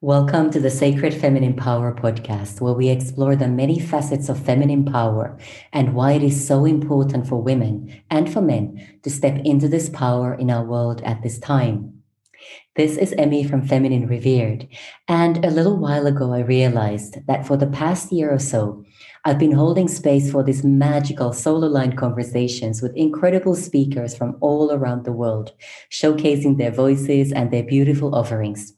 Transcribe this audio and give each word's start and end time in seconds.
Welcome 0.00 0.50
to 0.50 0.60
the 0.60 0.70
Sacred 0.70 1.14
Feminine 1.14 1.54
Power 1.54 1.94
podcast, 1.94 2.60
where 2.60 2.74
we 2.74 2.88
explore 2.88 3.36
the 3.36 3.48
many 3.48 3.78
facets 3.78 4.28
of 4.28 4.44
feminine 4.44 4.84
power 4.84 5.38
and 5.72 5.94
why 5.94 6.12
it 6.12 6.22
is 6.22 6.46
so 6.46 6.64
important 6.64 7.26
for 7.26 7.40
women 7.40 8.02
and 8.10 8.30
for 8.30 8.42
men 8.42 8.98
to 9.04 9.08
step 9.08 9.40
into 9.44 9.68
this 9.68 9.88
power 9.88 10.34
in 10.34 10.50
our 10.50 10.64
world 10.64 11.00
at 11.02 11.22
this 11.22 11.38
time. 11.38 12.02
This 12.76 12.98
is 12.98 13.14
Emmy 13.16 13.44
from 13.44 13.66
Feminine 13.66 14.08
Revered, 14.08 14.68
and 15.08 15.42
a 15.42 15.50
little 15.50 15.78
while 15.78 16.06
ago 16.06 16.32
I 16.32 16.40
realized 16.40 17.26
that 17.26 17.46
for 17.46 17.56
the 17.56 17.68
past 17.68 18.12
year 18.12 18.30
or 18.30 18.40
so, 18.40 18.84
I've 19.24 19.38
been 19.38 19.52
holding 19.52 19.88
space 19.88 20.30
for 20.30 20.42
these 20.42 20.64
magical 20.64 21.32
soul 21.32 21.64
aligned 21.64 21.96
conversations 21.96 22.82
with 22.82 22.96
incredible 22.96 23.54
speakers 23.54 24.14
from 24.14 24.36
all 24.40 24.72
around 24.72 25.04
the 25.04 25.12
world, 25.12 25.52
showcasing 25.90 26.58
their 26.58 26.72
voices 26.72 27.32
and 27.32 27.50
their 27.50 27.62
beautiful 27.62 28.14
offerings 28.14 28.74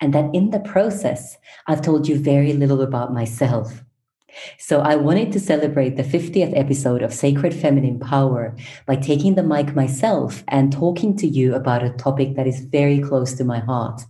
and 0.00 0.12
that 0.14 0.34
in 0.34 0.50
the 0.50 0.60
process, 0.60 1.36
I've 1.66 1.82
told 1.82 2.08
you 2.08 2.18
very 2.18 2.52
little 2.52 2.82
about 2.82 3.12
myself. 3.12 3.82
So 4.58 4.80
I 4.80 4.96
wanted 4.96 5.30
to 5.32 5.40
celebrate 5.40 5.96
the 5.96 6.02
50th 6.02 6.56
episode 6.58 7.02
of 7.02 7.12
Sacred 7.12 7.54
Feminine 7.54 8.00
Power 8.00 8.56
by 8.86 8.96
taking 8.96 9.34
the 9.34 9.42
mic 9.42 9.76
myself 9.76 10.42
and 10.48 10.72
talking 10.72 11.16
to 11.18 11.26
you 11.26 11.54
about 11.54 11.84
a 11.84 11.90
topic 11.90 12.34
that 12.36 12.46
is 12.46 12.60
very 12.60 13.00
close 13.00 13.34
to 13.34 13.44
my 13.44 13.58
heart 13.58 14.02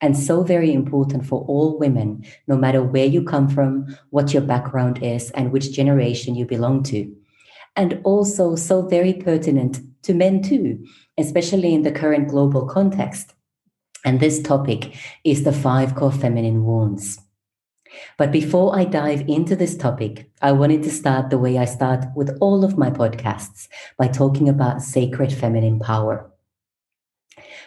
and 0.00 0.16
so 0.16 0.42
very 0.42 0.72
important 0.72 1.24
for 1.26 1.44
all 1.46 1.78
women, 1.78 2.24
no 2.46 2.56
matter 2.56 2.82
where 2.82 3.06
you 3.06 3.22
come 3.22 3.48
from, 3.48 3.96
what 4.10 4.32
your 4.32 4.42
background 4.42 5.02
is, 5.02 5.30
and 5.30 5.52
which 5.52 5.72
generation 5.72 6.34
you 6.34 6.44
belong 6.44 6.82
to. 6.84 7.10
And 7.76 8.00
also 8.04 8.56
so 8.56 8.82
very 8.82 9.14
pertinent 9.14 9.80
to 10.02 10.14
men 10.14 10.42
too, 10.42 10.84
especially 11.18 11.74
in 11.74 11.82
the 11.82 11.92
current 11.92 12.28
global 12.28 12.66
context. 12.66 13.34
And 14.06 14.20
this 14.20 14.40
topic 14.40 14.94
is 15.24 15.42
the 15.42 15.52
five 15.52 15.96
core 15.96 16.12
feminine 16.12 16.64
wounds. 16.64 17.18
But 18.16 18.30
before 18.30 18.78
I 18.78 18.84
dive 18.84 19.28
into 19.28 19.56
this 19.56 19.76
topic, 19.76 20.30
I 20.40 20.52
wanted 20.52 20.84
to 20.84 20.90
start 20.90 21.28
the 21.30 21.38
way 21.38 21.58
I 21.58 21.64
start 21.64 22.04
with 22.14 22.38
all 22.40 22.64
of 22.64 22.78
my 22.78 22.88
podcasts 22.88 23.66
by 23.98 24.06
talking 24.06 24.48
about 24.48 24.80
sacred 24.80 25.32
feminine 25.32 25.80
power. 25.80 26.30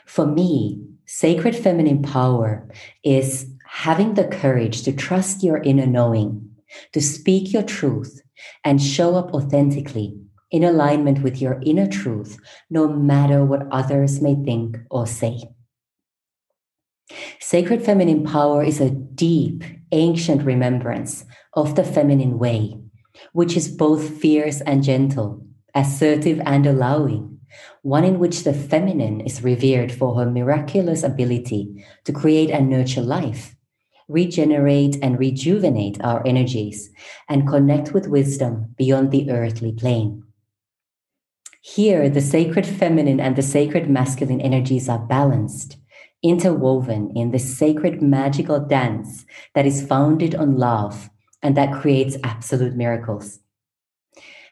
For 0.06 0.26
me, 0.26 0.82
sacred 1.06 1.58
feminine 1.58 2.04
power 2.04 2.70
is 3.04 3.52
having 3.66 4.14
the 4.14 4.28
courage 4.28 4.84
to 4.84 4.94
trust 4.94 5.44
your 5.44 5.58
inner 5.58 5.88
knowing, 5.88 6.52
to 6.94 7.02
speak 7.02 7.52
your 7.52 7.64
truth, 7.64 8.22
and 8.64 8.82
show 8.82 9.16
up 9.16 9.34
authentically 9.34 10.18
in 10.52 10.64
alignment 10.64 11.22
with 11.22 11.42
your 11.42 11.60
inner 11.66 11.88
truth, 11.88 12.38
no 12.70 12.88
matter 12.88 13.44
what 13.44 13.68
others 13.72 14.22
may 14.22 14.36
think 14.36 14.78
or 14.90 15.06
say. 15.06 15.44
Sacred 17.40 17.84
feminine 17.84 18.24
power 18.24 18.64
is 18.64 18.80
a 18.80 18.92
deep, 18.92 19.64
ancient 19.92 20.44
remembrance 20.44 21.26
of 21.54 21.76
the 21.76 21.84
feminine 21.84 22.38
way, 22.38 22.78
which 23.34 23.58
is 23.58 23.68
both 23.68 24.20
fierce 24.22 24.62
and 24.62 24.84
gentle, 24.84 25.44
assertive 25.74 26.40
and 26.46 26.66
allowing, 26.68 27.40
one 27.82 28.04
in 28.04 28.20
which 28.20 28.44
the 28.44 28.54
feminine 28.54 29.22
is 29.22 29.44
revered 29.44 29.92
for 29.92 30.16
her 30.16 30.30
miraculous 30.30 31.04
ability 31.04 31.84
to 32.06 32.14
create 32.14 32.52
and 32.52 32.70
nurture 32.70 33.02
life, 33.02 33.56
regenerate 34.08 34.98
and 35.02 35.18
rejuvenate 35.18 36.00
our 36.04 36.26
energies, 36.28 36.92
and 37.28 37.48
connect 37.48 37.94
with 37.94 38.08
wisdom 38.08 38.74
beyond 38.78 39.12
the 39.12 39.32
earthly 39.32 39.72
plane. 39.72 40.24
Here, 41.62 42.10
the 42.10 42.22
sacred 42.22 42.66
feminine 42.66 43.20
and 43.20 43.36
the 43.36 43.42
sacred 43.42 43.90
masculine 43.90 44.42
energies 44.42 44.88
are 44.88 45.00
balanced 45.00 45.79
interwoven 46.22 47.12
in 47.16 47.32
this 47.32 47.58
sacred 47.58 48.02
magical 48.02 48.60
dance 48.60 49.26
that 49.56 49.66
is 49.66 49.86
founded 49.86 50.36
on 50.36 50.58
love 50.58 51.10
and 51.42 51.56
that 51.56 51.82
creates 51.82 52.18
absolute 52.24 52.76
miracles. 52.76 53.40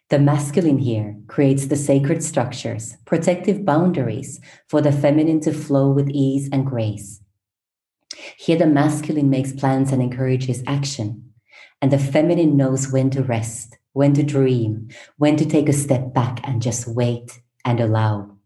The 0.09 0.19
masculine 0.19 0.77
here 0.77 1.17
creates 1.27 1.67
the 1.67 1.75
sacred 1.75 2.23
structures, 2.23 2.95
protective 3.03 3.66
boundaries 3.66 4.39
for 4.69 4.81
the 4.81 4.94
feminine 4.94 5.41
to 5.41 5.51
flow 5.51 5.91
with 5.91 6.09
ease 6.09 6.47
and 6.53 6.66
grace. 6.66 7.21
Here, 8.38 8.57
the 8.57 8.67
masculine 8.67 9.29
makes 9.29 9.51
plans 9.51 9.91
and 9.91 10.01
encourages 10.01 10.63
action, 10.66 11.33
and 11.81 11.91
the 11.91 12.00
feminine 12.00 12.55
knows 12.55 12.89
when 12.89 13.09
to 13.11 13.21
rest, 13.21 13.77
when 13.91 14.13
to 14.13 14.23
dream, 14.23 14.88
when 15.17 15.35
to 15.35 15.45
take 15.45 15.67
a 15.67 15.73
step 15.73 16.13
back 16.13 16.39
and 16.47 16.61
just 16.61 16.88
wait 16.88 17.41
and 17.66 17.81
allow. 17.81 18.36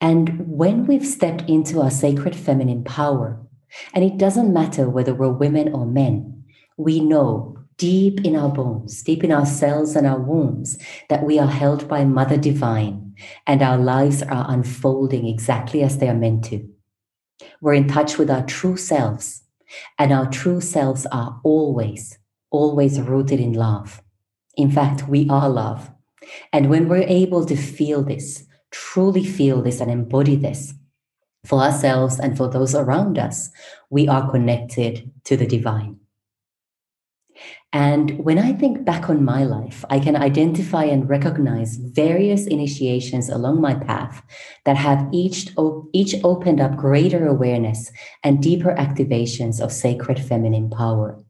And 0.00 0.46
when 0.48 0.86
we've 0.86 1.06
stepped 1.06 1.48
into 1.48 1.80
our 1.80 1.90
sacred 1.90 2.36
feminine 2.36 2.84
power, 2.84 3.40
and 3.92 4.04
it 4.04 4.16
doesn't 4.16 4.52
matter 4.52 4.88
whether 4.88 5.14
we're 5.14 5.28
women 5.28 5.72
or 5.72 5.86
men, 5.86 6.44
we 6.76 7.00
know 7.00 7.58
deep 7.76 8.24
in 8.24 8.36
our 8.36 8.48
bones, 8.48 9.02
deep 9.02 9.24
in 9.24 9.32
our 9.32 9.46
cells 9.46 9.96
and 9.96 10.06
our 10.06 10.20
wombs, 10.20 10.78
that 11.08 11.24
we 11.24 11.38
are 11.38 11.48
held 11.48 11.88
by 11.88 12.04
Mother 12.04 12.36
Divine 12.36 13.08
and 13.46 13.62
our 13.62 13.78
lives 13.78 14.22
are 14.22 14.46
unfolding 14.48 15.26
exactly 15.26 15.82
as 15.82 15.98
they 15.98 16.08
are 16.08 16.14
meant 16.14 16.44
to. 16.44 16.68
We're 17.60 17.74
in 17.74 17.88
touch 17.88 18.18
with 18.18 18.30
our 18.30 18.44
true 18.44 18.76
selves, 18.76 19.42
and 19.98 20.12
our 20.12 20.30
true 20.30 20.60
selves 20.60 21.06
are 21.12 21.40
always, 21.44 22.18
always 22.50 23.00
rooted 23.00 23.40
in 23.40 23.52
love. 23.52 24.02
In 24.56 24.70
fact, 24.70 25.08
we 25.08 25.28
are 25.28 25.48
love. 25.48 25.90
And 26.52 26.68
when 26.68 26.88
we're 26.88 27.06
able 27.06 27.44
to 27.46 27.56
feel 27.56 28.02
this, 28.02 28.44
truly 28.70 29.24
feel 29.24 29.62
this 29.62 29.80
and 29.80 29.90
embody 29.90 30.36
this 30.36 30.74
for 31.44 31.60
ourselves 31.60 32.18
and 32.18 32.36
for 32.36 32.48
those 32.48 32.74
around 32.74 33.18
us, 33.18 33.50
we 33.90 34.08
are 34.08 34.30
connected 34.30 35.10
to 35.24 35.36
the 35.36 35.46
divine. 35.46 35.98
And 37.72 38.18
when 38.18 38.38
I 38.38 38.54
think 38.54 38.84
back 38.84 39.10
on 39.10 39.24
my 39.24 39.44
life, 39.44 39.84
I 39.90 40.00
can 40.00 40.16
identify 40.16 40.84
and 40.84 41.08
recognize 41.08 41.76
various 41.76 42.46
initiations 42.46 43.28
along 43.28 43.60
my 43.60 43.74
path 43.74 44.22
that 44.64 44.76
have 44.76 45.06
each, 45.12 45.50
each 45.92 46.14
opened 46.24 46.60
up 46.60 46.76
greater 46.76 47.26
awareness 47.26 47.92
and 48.24 48.42
deeper 48.42 48.74
activations 48.74 49.60
of 49.60 49.70
sacred 49.70 50.18
feminine 50.18 50.70
power. 50.70 51.22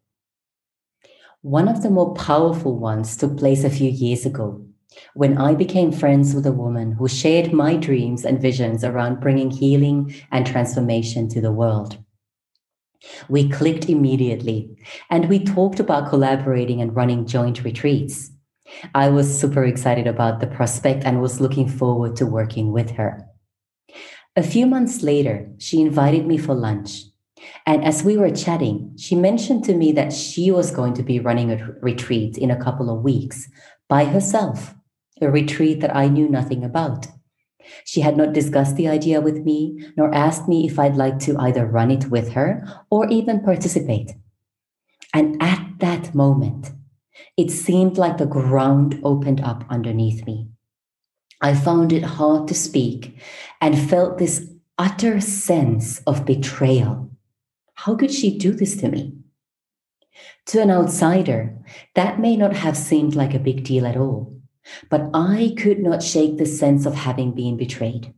One 1.42 1.68
of 1.68 1.82
the 1.82 1.90
more 1.90 2.14
powerful 2.14 2.78
ones 2.78 3.16
took 3.16 3.36
place 3.36 3.64
a 3.64 3.70
few 3.70 3.90
years 3.90 4.24
ago 4.24 4.67
when 5.14 5.38
I 5.38 5.54
became 5.54 5.92
friends 5.92 6.34
with 6.34 6.46
a 6.46 6.52
woman 6.52 6.92
who 6.92 7.08
shared 7.08 7.52
my 7.52 7.76
dreams 7.76 8.24
and 8.24 8.40
visions 8.40 8.84
around 8.84 9.20
bringing 9.20 9.50
healing 9.50 10.14
and 10.30 10.46
transformation 10.46 11.28
to 11.30 11.40
the 11.40 11.52
world. 11.52 11.98
We 13.28 13.48
clicked 13.48 13.88
immediately 13.88 14.76
and 15.10 15.28
we 15.28 15.44
talked 15.44 15.80
about 15.80 16.08
collaborating 16.08 16.80
and 16.80 16.94
running 16.94 17.26
joint 17.26 17.64
retreats. 17.64 18.30
I 18.94 19.08
was 19.08 19.40
super 19.40 19.64
excited 19.64 20.06
about 20.06 20.40
the 20.40 20.46
prospect 20.46 21.04
and 21.04 21.22
was 21.22 21.40
looking 21.40 21.68
forward 21.68 22.16
to 22.16 22.26
working 22.26 22.72
with 22.72 22.90
her. 22.92 23.24
A 24.36 24.42
few 24.42 24.66
months 24.66 25.02
later, 25.02 25.50
she 25.58 25.80
invited 25.80 26.26
me 26.26 26.38
for 26.38 26.54
lunch. 26.54 27.02
And 27.66 27.84
as 27.84 28.02
we 28.02 28.16
were 28.16 28.30
chatting, 28.30 28.94
she 28.98 29.14
mentioned 29.14 29.64
to 29.64 29.74
me 29.74 29.92
that 29.92 30.12
she 30.12 30.50
was 30.50 30.70
going 30.70 30.94
to 30.94 31.02
be 31.02 31.20
running 31.20 31.50
a 31.50 31.72
retreat 31.80 32.36
in 32.36 32.50
a 32.50 32.62
couple 32.62 32.90
of 32.90 33.02
weeks 33.02 33.48
by 33.88 34.04
herself 34.04 34.74
a 35.20 35.30
retreat 35.30 35.80
that 35.80 35.94
I 35.94 36.08
knew 36.08 36.28
nothing 36.28 36.64
about. 36.64 37.06
She 37.84 38.00
had 38.00 38.16
not 38.16 38.32
discussed 38.32 38.76
the 38.76 38.88
idea 38.88 39.20
with 39.20 39.44
me, 39.44 39.86
nor 39.96 40.14
asked 40.14 40.48
me 40.48 40.66
if 40.66 40.78
I'd 40.78 40.96
like 40.96 41.18
to 41.20 41.36
either 41.38 41.66
run 41.66 41.90
it 41.90 42.10
with 42.10 42.32
her 42.32 42.66
or 42.90 43.08
even 43.08 43.42
participate. 43.42 44.12
And 45.14 45.40
at 45.42 45.78
that 45.78 46.14
moment, 46.14 46.72
it 47.36 47.50
seemed 47.50 47.98
like 47.98 48.18
the 48.18 48.26
ground 48.26 49.00
opened 49.04 49.40
up 49.40 49.64
underneath 49.68 50.26
me. 50.26 50.48
I 51.40 51.54
found 51.54 51.92
it 51.92 52.02
hard 52.02 52.48
to 52.48 52.54
speak 52.54 53.20
and 53.60 53.78
felt 53.78 54.18
this 54.18 54.50
utter 54.76 55.20
sense 55.20 56.00
of 56.00 56.26
betrayal. 56.26 57.10
How 57.74 57.94
could 57.94 58.12
she 58.12 58.36
do 58.36 58.52
this 58.52 58.76
to 58.78 58.88
me? 58.88 59.14
To 60.46 60.60
an 60.62 60.70
outsider, 60.70 61.56
that 61.94 62.18
may 62.18 62.36
not 62.36 62.54
have 62.54 62.76
seemed 62.76 63.14
like 63.14 63.34
a 63.34 63.38
big 63.38 63.62
deal 63.64 63.86
at 63.86 63.96
all. 63.96 64.37
But 64.90 65.10
I 65.14 65.54
could 65.56 65.80
not 65.80 66.02
shake 66.02 66.38
the 66.38 66.46
sense 66.46 66.86
of 66.86 66.94
having 66.94 67.32
been 67.32 67.56
betrayed. 67.56 68.14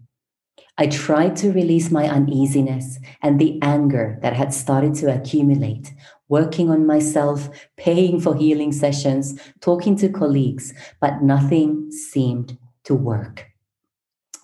I 0.79 0.87
tried 0.87 1.37
to 1.37 1.53
release 1.53 1.91
my 1.91 2.09
uneasiness 2.09 2.99
and 3.23 3.39
the 3.39 3.59
anger 3.61 4.19
that 4.23 4.33
had 4.33 4.55
started 4.55 4.95
to 4.97 5.15
accumulate, 5.15 5.93
working 6.29 6.71
on 6.71 6.87
myself, 6.87 7.51
paying 7.77 8.19
for 8.19 8.35
healing 8.35 8.73
sessions, 8.73 9.39
talking 9.61 9.97
to 9.97 10.09
colleagues, 10.09 10.73
but 11.01 11.23
nothing 11.23 11.91
seemed 11.91 12.57
to 12.85 12.95
work. 12.95 13.47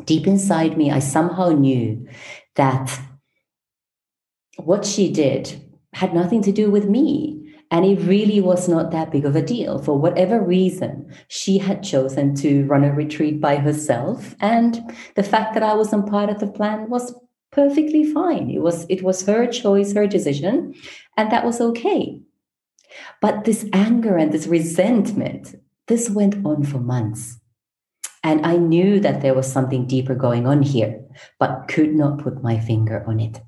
Deep 0.04 0.26
inside 0.26 0.76
me, 0.76 0.90
I 0.90 0.98
somehow 0.98 1.50
knew 1.50 2.06
that 2.56 3.00
what 4.56 4.84
she 4.84 5.10
did 5.10 5.62
had 5.94 6.12
nothing 6.12 6.42
to 6.42 6.52
do 6.52 6.70
with 6.70 6.86
me. 6.86 7.35
And 7.70 7.84
it 7.84 8.00
really 8.06 8.40
was 8.40 8.68
not 8.68 8.92
that 8.92 9.10
big 9.10 9.24
of 9.24 9.34
a 9.34 9.42
deal. 9.42 9.78
For 9.82 9.98
whatever 9.98 10.40
reason, 10.40 11.12
she 11.28 11.58
had 11.58 11.82
chosen 11.82 12.34
to 12.36 12.64
run 12.66 12.84
a 12.84 12.92
retreat 12.92 13.40
by 13.40 13.56
herself. 13.56 14.36
And 14.40 14.80
the 15.16 15.24
fact 15.24 15.54
that 15.54 15.64
I 15.64 15.74
wasn't 15.74 16.08
part 16.08 16.30
of 16.30 16.38
the 16.38 16.46
plan 16.46 16.88
was 16.88 17.12
perfectly 17.50 18.04
fine. 18.04 18.50
It 18.50 18.60
was 18.60 18.86
it 18.88 19.02
was 19.02 19.26
her 19.26 19.46
choice, 19.46 19.94
her 19.94 20.06
decision, 20.06 20.74
and 21.16 21.32
that 21.32 21.44
was 21.44 21.60
okay. 21.60 22.20
But 23.20 23.44
this 23.44 23.66
anger 23.72 24.16
and 24.16 24.32
this 24.32 24.46
resentment, 24.46 25.56
this 25.88 26.08
went 26.08 26.44
on 26.44 26.62
for 26.64 26.78
months. 26.78 27.40
And 28.22 28.44
I 28.44 28.56
knew 28.56 29.00
that 29.00 29.22
there 29.22 29.34
was 29.34 29.50
something 29.50 29.86
deeper 29.86 30.14
going 30.14 30.46
on 30.46 30.62
here, 30.62 31.00
but 31.38 31.68
could 31.68 31.94
not 31.94 32.18
put 32.18 32.42
my 32.42 32.58
finger 32.58 33.04
on 33.06 33.20
it. 33.20 33.40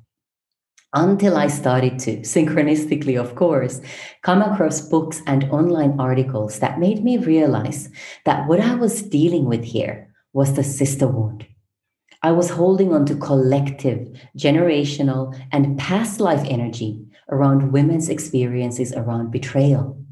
Until 0.95 1.37
I 1.37 1.49
started 1.49 1.99
to, 2.01 2.21
synchronistically, 2.21 3.21
of 3.21 3.35
course, 3.35 3.83
come 4.23 4.41
across 4.41 4.81
books 4.81 5.21
and 5.27 5.45
online 5.51 6.01
articles 6.01 6.61
that 6.61 6.81
made 6.81 7.05
me 7.05 7.19
realize 7.19 7.91
that 8.25 8.49
what 8.49 8.61
I 8.61 8.75
was 8.75 9.03
dealing 9.03 9.45
with 9.45 9.65
here 9.65 10.15
was 10.33 10.55
the 10.55 10.65
sister 10.65 11.07
wound. 11.07 11.47
I 12.23 12.33
was 12.33 12.51
holding 12.51 12.95
on 12.95 13.05
to 13.07 13.17
collective, 13.17 14.09
generational, 14.37 15.39
and 15.53 15.79
past 15.79 16.21
life 16.21 16.45
energy 16.49 17.05
around 17.29 17.71
women's 17.71 18.09
experiences 18.09 18.95
around 18.95 19.31
betrayal. 19.31 20.03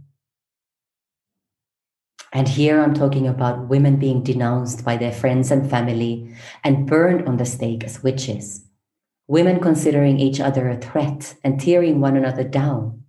And 2.34 2.46
here 2.46 2.82
I'm 2.82 2.92
talking 2.92 3.26
about 3.26 3.68
women 3.68 3.96
being 3.96 4.22
denounced 4.22 4.84
by 4.84 4.98
their 4.98 5.12
friends 5.12 5.50
and 5.50 5.70
family 5.70 6.36
and 6.62 6.86
burned 6.86 7.26
on 7.26 7.38
the 7.38 7.46
stake 7.46 7.82
as 7.82 8.02
witches. 8.02 8.65
Women 9.28 9.60
considering 9.60 10.18
each 10.18 10.40
other 10.40 10.68
a 10.68 10.76
threat 10.76 11.34
and 11.42 11.60
tearing 11.60 12.00
one 12.00 12.16
another 12.16 12.44
down. 12.44 13.02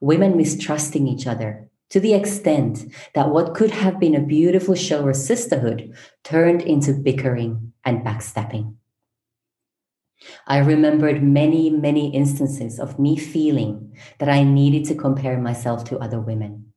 Women 0.00 0.36
mistrusting 0.36 1.06
each 1.06 1.26
other 1.26 1.68
to 1.90 2.00
the 2.00 2.14
extent 2.14 2.84
that 3.14 3.30
what 3.30 3.54
could 3.54 3.70
have 3.70 4.00
been 4.00 4.14
a 4.14 4.20
beautiful 4.20 4.74
show 4.74 5.08
of 5.08 5.16
sisterhood 5.16 5.92
turned 6.24 6.62
into 6.62 6.94
bickering 6.94 7.72
and 7.84 8.04
backstabbing. 8.04 8.74
I 10.46 10.58
remembered 10.58 11.22
many, 11.22 11.70
many 11.70 12.14
instances 12.14 12.78
of 12.78 12.98
me 12.98 13.16
feeling 13.16 13.96
that 14.18 14.28
I 14.28 14.44
needed 14.44 14.84
to 14.86 14.94
compare 14.94 15.38
myself 15.38 15.84
to 15.84 15.98
other 15.98 16.20
women, 16.20 16.72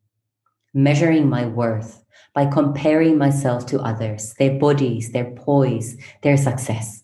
measuring 0.73 1.29
my 1.29 1.45
worth 1.45 2.03
by 2.33 2.45
comparing 2.45 3.17
myself 3.17 3.65
to 3.67 3.79
others, 3.79 4.33
their 4.39 4.57
bodies, 4.57 5.11
their 5.11 5.31
poise, 5.31 5.97
their 6.21 6.37
success. 6.37 7.02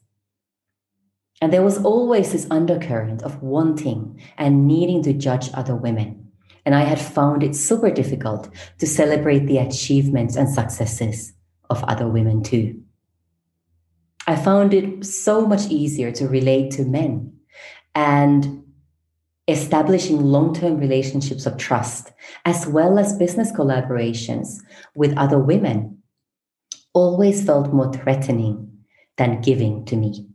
And 1.41 1.53
there 1.53 1.63
was 1.63 1.83
always 1.83 2.31
this 2.31 2.47
undercurrent 2.51 3.23
of 3.23 3.41
wanting 3.41 4.21
and 4.37 4.67
needing 4.67 5.01
to 5.03 5.13
judge 5.13 5.49
other 5.53 5.75
women. 5.75 6.31
And 6.65 6.75
I 6.75 6.81
had 6.81 6.99
found 6.99 7.43
it 7.43 7.55
super 7.55 7.89
difficult 7.89 8.49
to 8.79 8.85
celebrate 8.85 9.45
the 9.45 9.57
achievements 9.57 10.35
and 10.35 10.49
successes 10.49 11.33
of 11.69 11.83
other 11.85 12.07
women 12.07 12.43
too. 12.43 12.81
I 14.27 14.35
found 14.35 14.73
it 14.73 15.05
so 15.05 15.47
much 15.47 15.67
easier 15.69 16.11
to 16.11 16.27
relate 16.27 16.71
to 16.71 16.83
men 16.83 17.33
and 17.95 18.63
establishing 19.47 20.21
long 20.21 20.53
term 20.53 20.77
relationships 20.77 21.45
of 21.45 21.57
trust, 21.57 22.11
as 22.45 22.67
well 22.67 22.99
as 22.99 23.17
business 23.17 23.51
collaborations 23.51 24.59
with 24.93 25.17
other 25.17 25.39
women, 25.39 25.97
always 26.93 27.43
felt 27.43 27.73
more 27.73 27.91
threatening 27.91 28.71
than 29.17 29.41
giving 29.41 29.85
to 29.85 29.95
me. 29.95 30.28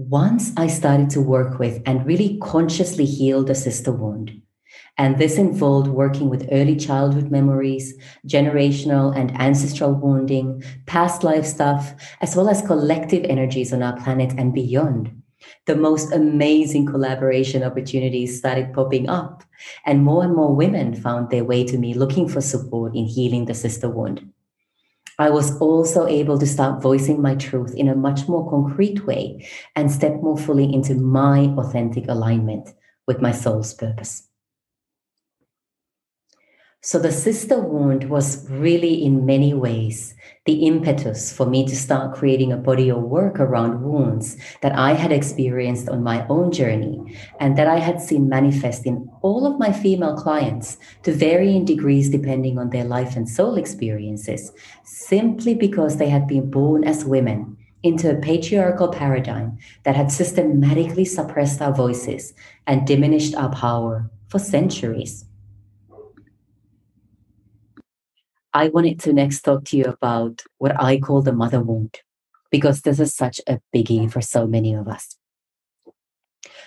Once 0.00 0.52
I 0.56 0.68
started 0.68 1.10
to 1.10 1.20
work 1.20 1.58
with 1.58 1.82
and 1.84 2.06
really 2.06 2.38
consciously 2.40 3.04
heal 3.04 3.42
the 3.42 3.56
sister 3.56 3.90
wound, 3.90 4.30
and 4.96 5.18
this 5.18 5.38
involved 5.38 5.88
working 5.88 6.30
with 6.30 6.48
early 6.52 6.76
childhood 6.76 7.32
memories, 7.32 7.98
generational 8.24 9.12
and 9.18 9.32
ancestral 9.40 9.92
wounding, 9.92 10.62
past 10.86 11.24
life 11.24 11.44
stuff, 11.44 11.94
as 12.20 12.36
well 12.36 12.48
as 12.48 12.62
collective 12.62 13.24
energies 13.24 13.72
on 13.72 13.82
our 13.82 13.96
planet 13.96 14.32
and 14.38 14.54
beyond. 14.54 15.20
The 15.66 15.74
most 15.74 16.12
amazing 16.12 16.86
collaboration 16.86 17.64
opportunities 17.64 18.38
started 18.38 18.72
popping 18.72 19.08
up, 19.08 19.42
and 19.84 20.04
more 20.04 20.22
and 20.22 20.32
more 20.32 20.54
women 20.54 20.94
found 20.94 21.30
their 21.30 21.42
way 21.42 21.64
to 21.64 21.76
me 21.76 21.92
looking 21.92 22.28
for 22.28 22.40
support 22.40 22.94
in 22.94 23.06
healing 23.06 23.46
the 23.46 23.54
sister 23.54 23.90
wound. 23.90 24.32
I 25.18 25.30
was 25.30 25.58
also 25.58 26.06
able 26.06 26.38
to 26.38 26.46
start 26.46 26.80
voicing 26.80 27.20
my 27.20 27.34
truth 27.34 27.74
in 27.74 27.88
a 27.88 27.96
much 27.96 28.28
more 28.28 28.48
concrete 28.48 29.04
way 29.04 29.48
and 29.74 29.90
step 29.90 30.22
more 30.22 30.38
fully 30.38 30.72
into 30.72 30.94
my 30.94 31.52
authentic 31.58 32.06
alignment 32.08 32.72
with 33.06 33.20
my 33.20 33.32
soul's 33.32 33.74
purpose. 33.74 34.27
So 36.80 37.00
the 37.00 37.10
sister 37.10 37.60
wound 37.60 38.08
was 38.08 38.48
really, 38.48 39.04
in 39.04 39.26
many 39.26 39.52
ways, 39.52 40.14
the 40.46 40.64
impetus 40.64 41.32
for 41.32 41.44
me 41.44 41.66
to 41.66 41.74
start 41.74 42.14
creating 42.14 42.52
a 42.52 42.56
body 42.56 42.88
of 42.88 43.02
work 43.02 43.40
around 43.40 43.82
wounds 43.82 44.36
that 44.62 44.78
I 44.78 44.92
had 44.92 45.10
experienced 45.10 45.88
on 45.88 46.04
my 46.04 46.24
own 46.28 46.52
journey 46.52 47.18
and 47.40 47.58
that 47.58 47.66
I 47.66 47.80
had 47.80 48.00
seen 48.00 48.28
manifest 48.28 48.86
in 48.86 49.10
all 49.22 49.44
of 49.44 49.58
my 49.58 49.72
female 49.72 50.16
clients 50.16 50.78
to 51.02 51.12
varying 51.12 51.64
degrees 51.64 52.10
depending 52.10 52.58
on 52.58 52.70
their 52.70 52.84
life 52.84 53.16
and 53.16 53.28
soul 53.28 53.56
experiences, 53.56 54.52
simply 54.84 55.56
because 55.56 55.96
they 55.96 56.08
had 56.08 56.28
been 56.28 56.48
born 56.48 56.84
as 56.84 57.04
women 57.04 57.56
into 57.82 58.08
a 58.08 58.20
patriarchal 58.20 58.88
paradigm 58.88 59.58
that 59.82 59.96
had 59.96 60.12
systematically 60.12 61.04
suppressed 61.04 61.60
our 61.60 61.74
voices 61.74 62.34
and 62.68 62.86
diminished 62.86 63.34
our 63.34 63.50
power 63.50 64.08
for 64.28 64.38
centuries. 64.38 65.24
I 68.54 68.68
wanted 68.68 68.98
to 69.00 69.12
next 69.12 69.42
talk 69.42 69.64
to 69.66 69.76
you 69.76 69.84
about 69.84 70.42
what 70.56 70.80
I 70.80 70.98
call 70.98 71.20
the 71.20 71.32
mother 71.32 71.60
wound, 71.60 72.00
because 72.50 72.80
this 72.80 72.98
is 72.98 73.14
such 73.14 73.40
a 73.46 73.60
biggie 73.74 74.10
for 74.10 74.22
so 74.22 74.46
many 74.46 74.74
of 74.74 74.88
us. 74.88 75.16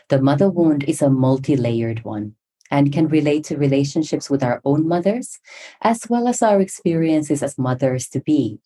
The 0.09 0.21
mother 0.21 0.49
wound 0.49 0.83
is 0.83 1.01
a 1.01 1.09
multi 1.09 1.55
layered 1.55 2.03
one 2.03 2.35
and 2.69 2.93
can 2.93 3.07
relate 3.07 3.45
to 3.45 3.57
relationships 3.57 4.29
with 4.29 4.43
our 4.43 4.61
own 4.63 4.87
mothers, 4.87 5.39
as 5.81 6.07
well 6.07 6.27
as 6.27 6.41
our 6.41 6.61
experiences 6.61 7.41
as 7.41 7.57
mothers 7.57 8.07
to 8.09 8.21
be. 8.21 8.59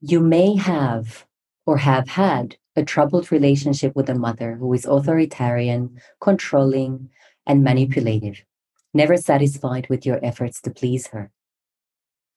You 0.00 0.20
may 0.20 0.56
have 0.56 1.26
or 1.66 1.76
have 1.76 2.08
had 2.08 2.56
a 2.76 2.84
troubled 2.84 3.30
relationship 3.30 3.94
with 3.94 4.08
a 4.08 4.14
mother 4.14 4.54
who 4.54 4.72
is 4.72 4.86
authoritarian, 4.86 6.00
controlling, 6.20 7.10
and 7.46 7.62
manipulative 7.62 8.42
never 8.94 9.16
satisfied 9.16 9.88
with 9.88 10.06
your 10.06 10.24
efforts 10.24 10.60
to 10.62 10.70
please 10.70 11.08
her. 11.08 11.30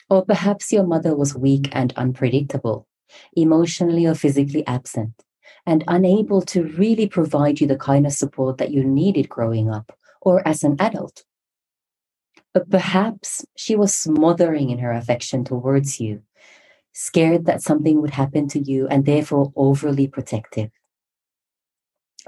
Or 0.10 0.26
perhaps 0.26 0.74
your 0.74 0.86
mother 0.86 1.16
was 1.16 1.36
weak 1.36 1.70
and 1.72 1.94
unpredictable, 1.94 2.88
emotionally 3.36 4.06
or 4.06 4.16
physically 4.16 4.66
absent, 4.68 5.24
and 5.66 5.84
unable 5.88 6.42
to 6.44 6.64
really 6.64 7.08
provide 7.08 7.62
you 7.62 7.68
the 7.68 7.78
kind 7.78 8.06
of 8.06 8.14
support 8.14 8.58
that 8.58 8.72
you 8.72 8.84
needed 8.84 9.30
growing 9.30 9.70
up 9.70 9.98
or 10.22 10.46
as 10.48 10.64
an 10.64 10.76
adult. 10.80 11.24
But 12.54 12.70
perhaps 12.70 13.46
she 13.56 13.76
was 13.76 13.96
smothering 13.96 14.70
in 14.70 14.80
her 14.80 14.92
affection 14.92 15.46
towards 15.46 16.00
you, 16.00 16.24
scared 16.92 17.46
that 17.46 17.62
something 17.62 18.02
would 18.02 18.12
happen 18.12 18.48
to 18.50 18.60
you 18.60 18.88
and 18.88 19.06
therefore 19.06 19.54
overly 19.56 20.08
protective. 20.08 20.70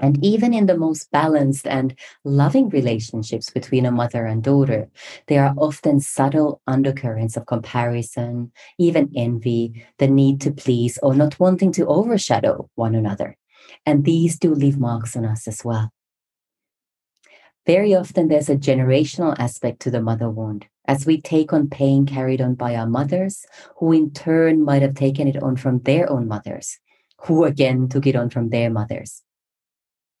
And 0.00 0.22
even 0.24 0.52
in 0.52 0.66
the 0.66 0.76
most 0.76 1.10
balanced 1.12 1.66
and 1.66 1.94
loving 2.24 2.68
relationships 2.68 3.50
between 3.50 3.86
a 3.86 3.92
mother 3.92 4.26
and 4.26 4.42
daughter, 4.42 4.88
there 5.28 5.44
are 5.44 5.54
often 5.56 6.00
subtle 6.00 6.60
undercurrents 6.66 7.36
of 7.36 7.46
comparison, 7.46 8.50
even 8.78 9.12
envy, 9.16 9.84
the 9.98 10.08
need 10.08 10.40
to 10.42 10.50
please, 10.50 10.98
or 11.02 11.14
not 11.14 11.38
wanting 11.38 11.70
to 11.72 11.86
overshadow 11.86 12.68
one 12.74 12.94
another. 12.94 13.36
And 13.86 14.04
these 14.04 14.38
do 14.38 14.52
leave 14.52 14.78
marks 14.78 15.16
on 15.16 15.24
us 15.24 15.46
as 15.46 15.64
well. 15.64 15.92
Very 17.66 17.94
often, 17.94 18.28
there's 18.28 18.50
a 18.50 18.56
generational 18.56 19.34
aspect 19.38 19.80
to 19.80 19.90
the 19.90 20.02
mother 20.02 20.28
wound, 20.28 20.66
as 20.86 21.06
we 21.06 21.20
take 21.20 21.52
on 21.52 21.70
pain 21.70 22.04
carried 22.04 22.42
on 22.42 22.56
by 22.56 22.74
our 22.74 22.86
mothers, 22.86 23.46
who 23.78 23.92
in 23.92 24.10
turn 24.10 24.62
might 24.62 24.82
have 24.82 24.94
taken 24.94 25.28
it 25.28 25.42
on 25.42 25.56
from 25.56 25.78
their 25.80 26.10
own 26.10 26.28
mothers, 26.28 26.78
who 27.22 27.44
again 27.44 27.88
took 27.88 28.06
it 28.06 28.16
on 28.16 28.28
from 28.28 28.50
their 28.50 28.68
mothers. 28.68 29.23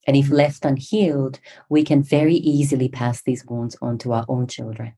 And 0.06 0.16
if 0.16 0.26
mm-hmm. 0.26 0.34
left 0.34 0.64
unhealed, 0.64 1.40
we 1.68 1.84
can 1.84 2.02
very 2.02 2.36
easily 2.36 2.88
pass 2.88 3.22
these 3.22 3.44
wounds 3.46 3.76
on 3.80 3.98
to 3.98 4.12
our 4.12 4.24
own 4.28 4.46
children. 4.46 4.94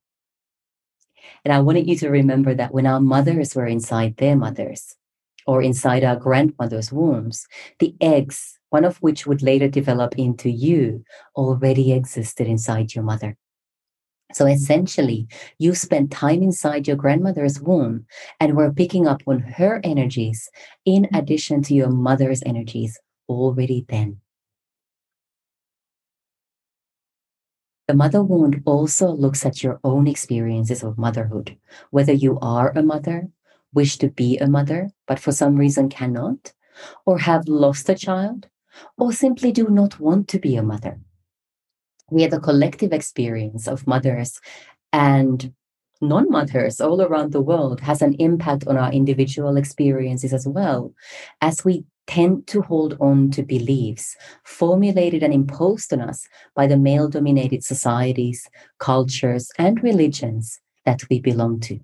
And 1.45 1.53
I 1.53 1.61
wanted 1.61 1.89
you 1.89 1.97
to 1.97 2.11
remember 2.11 2.55
that 2.55 2.73
when 2.73 2.87
our 2.87 3.01
mothers 3.01 3.55
were 3.55 3.67
inside 3.67 4.17
their 4.17 4.37
mothers 4.37 4.97
or 5.47 5.63
inside 5.63 6.05
our 6.05 6.17
grandmother's 6.17 6.93
wombs, 6.93 7.47
the 7.79 7.95
eggs, 8.01 8.59
one 8.71 8.85
of 8.85 8.97
which 8.99 9.27
would 9.27 9.43
later 9.43 9.69
develop 9.69 10.19
into 10.19 10.51
you, 10.51 11.05
already 11.35 11.93
existed 11.93 12.47
inside 12.47 12.95
your 12.95 13.05
mother. 13.05 13.37
So 14.33 14.47
essentially, 14.47 15.29
you 15.59 15.75
spent 15.75 16.11
time 16.11 16.43
inside 16.43 16.89
your 16.89 16.97
grandmother's 16.97 17.61
womb 17.61 18.07
and 18.41 18.57
were 18.57 18.73
picking 18.73 19.07
up 19.07 19.23
on 19.27 19.39
her 19.39 19.81
energies 19.85 20.51
in 20.85 21.09
addition 21.15 21.63
to 21.63 21.75
your 21.75 21.91
mother's 21.91 22.43
energies 22.45 22.99
already 23.29 23.85
then. 23.89 24.21
The 27.89 27.95
mother 27.95 28.23
wound 28.23 28.63
also 28.65 29.09
looks 29.13 29.47
at 29.47 29.63
your 29.63 29.79
own 29.85 30.09
experiences 30.09 30.83
of 30.83 30.99
motherhood, 30.99 31.57
whether 31.91 32.13
you 32.13 32.39
are 32.41 32.73
a 32.75 32.83
mother, 32.83 33.29
wish 33.73 33.97
to 33.99 34.09
be 34.09 34.39
a 34.39 34.49
mother, 34.49 34.91
but 35.07 35.21
for 35.21 35.31
some 35.31 35.57
reason 35.57 35.89
cannot, 35.89 36.53
or 37.05 37.19
have 37.19 37.47
lost 37.47 37.89
a 37.89 37.95
child, 37.95 38.49
or 38.99 39.13
simply 39.13 39.53
do 39.53 39.69
not 39.69 40.01
want 40.01 40.27
to 40.29 40.41
be 40.41 40.57
a 40.57 40.63
mother. 40.63 40.99
We 42.11 42.25
are 42.25 42.35
a 42.35 42.41
collective 42.41 42.93
experience 42.93 43.69
of 43.69 43.87
mothers 43.87 44.41
and 44.93 45.53
non 46.01 46.31
mothers 46.31 46.81
all 46.81 47.01
around 47.01 47.33
the 47.33 47.41
world 47.41 47.81
has 47.81 48.03
an 48.03 48.15
impact 48.15 48.67
on 48.67 48.77
our 48.77 48.93
individual 48.93 49.57
experiences 49.57 50.33
as 50.33 50.47
well, 50.47 50.93
as 51.41 51.65
we 51.65 51.85
tend 52.07 52.47
to 52.47 52.63
hold 52.63 52.97
on 53.01 53.31
to 53.33 53.43
beliefs 53.43 54.17
formulated 54.45 55.23
and 55.23 55.33
imposed 55.33 55.93
on 55.93 56.01
us 56.01 56.27
by 56.55 56.67
the 56.67 56.77
male 56.77 57.09
dominated 57.09 57.65
societies, 57.65 58.49
cultures, 58.79 59.51
and 59.59 59.83
religions 59.83 60.61
that 60.85 61.03
we 61.11 61.21
belong 61.21 61.61
to. 61.61 61.81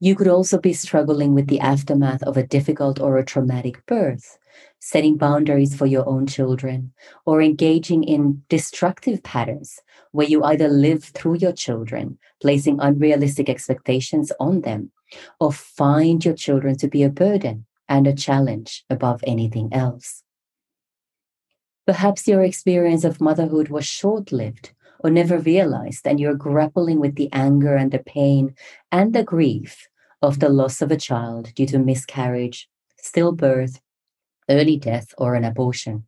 You 0.00 0.16
could 0.16 0.26
also 0.26 0.58
be 0.58 0.72
struggling 0.72 1.32
with 1.32 1.46
the 1.46 1.60
aftermath 1.60 2.24
of 2.24 2.36
a 2.36 2.44
difficult 2.44 2.98
or 2.98 3.18
a 3.18 3.24
traumatic 3.24 3.86
birth, 3.86 4.36
setting 4.80 5.16
boundaries 5.16 5.76
for 5.76 5.86
your 5.86 6.08
own 6.08 6.26
children, 6.26 6.92
or 7.24 7.40
engaging 7.40 8.02
in 8.02 8.42
destructive 8.48 9.22
patterns 9.22 9.78
where 10.10 10.26
you 10.26 10.42
either 10.42 10.66
live 10.66 11.04
through 11.04 11.36
your 11.36 11.52
children, 11.52 12.18
placing 12.40 12.80
unrealistic 12.80 13.48
expectations 13.48 14.32
on 14.40 14.62
them, 14.62 14.90
or 15.38 15.52
find 15.52 16.24
your 16.24 16.34
children 16.34 16.76
to 16.78 16.88
be 16.88 17.04
a 17.04 17.08
burden 17.08 17.64
and 17.92 18.06
a 18.06 18.14
challenge 18.14 18.86
above 18.88 19.22
anything 19.26 19.68
else. 19.70 20.22
Perhaps 21.86 22.26
your 22.26 22.42
experience 22.42 23.04
of 23.04 23.20
motherhood 23.20 23.68
was 23.68 23.84
short 23.84 24.32
lived 24.32 24.72
or 25.00 25.10
never 25.10 25.38
realized, 25.38 26.06
and 26.06 26.18
you're 26.18 26.46
grappling 26.46 27.00
with 27.00 27.16
the 27.16 27.28
anger 27.32 27.76
and 27.76 27.92
the 27.92 27.98
pain 27.98 28.54
and 28.90 29.12
the 29.12 29.22
grief 29.22 29.86
of 30.22 30.38
the 30.40 30.48
loss 30.48 30.80
of 30.80 30.90
a 30.90 30.96
child 30.96 31.52
due 31.54 31.66
to 31.66 31.78
miscarriage, 31.78 32.66
stillbirth, 32.98 33.78
early 34.48 34.78
death, 34.78 35.12
or 35.18 35.34
an 35.34 35.44
abortion. 35.44 36.04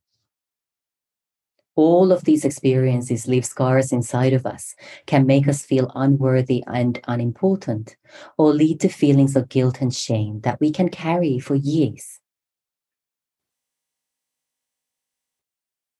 All 1.76 2.12
of 2.12 2.24
these 2.24 2.44
experiences 2.44 3.26
leave 3.26 3.44
scars 3.44 3.92
inside 3.92 4.32
of 4.32 4.46
us, 4.46 4.74
can 5.06 5.26
make 5.26 5.48
us 5.48 5.62
feel 5.62 5.90
unworthy 5.94 6.62
and 6.66 7.00
unimportant, 7.08 7.96
or 8.38 8.52
lead 8.52 8.80
to 8.80 8.88
feelings 8.88 9.34
of 9.34 9.48
guilt 9.48 9.80
and 9.80 9.92
shame 9.92 10.40
that 10.42 10.60
we 10.60 10.70
can 10.70 10.88
carry 10.88 11.38
for 11.38 11.56
years. 11.56 12.20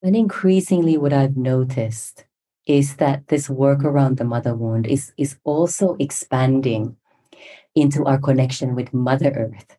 And 0.02 0.14
increasingly, 0.14 0.98
what 0.98 1.12
I've 1.14 1.36
noticed 1.36 2.26
is 2.66 2.96
that 2.96 3.28
this 3.28 3.50
work 3.50 3.82
around 3.84 4.16
the 4.16 4.24
mother 4.24 4.54
wound 4.54 4.86
is, 4.86 5.12
is 5.16 5.38
also 5.44 5.96
expanding 5.98 6.96
into 7.74 8.04
our 8.04 8.18
connection 8.18 8.74
with 8.74 8.94
Mother 8.94 9.30
Earth, 9.30 9.76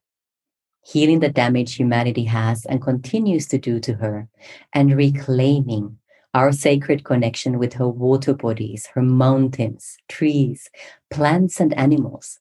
healing 0.86 1.20
the 1.20 1.30
damage 1.30 1.76
humanity 1.76 2.24
has 2.26 2.66
and 2.66 2.82
continues 2.82 3.48
to 3.48 3.58
do 3.58 3.80
to 3.80 3.96
her, 3.96 4.28
and 4.74 4.96
reclaiming 4.96 5.98
our 6.36 6.52
sacred 6.52 7.04
connection 7.04 7.58
with 7.58 7.74
her 7.74 7.90
water 7.90 8.34
bodies, 8.34 8.88
her 8.94 9.02
mountains, 9.02 9.98
trees, 10.08 10.70
plants, 11.10 11.60
and 11.60 11.74
animals, 11.74 12.40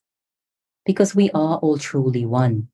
because 0.85 1.15
we 1.15 1.31
are 1.31 1.57
all 1.57 1.77
truly 1.77 2.25
one. 2.25 2.67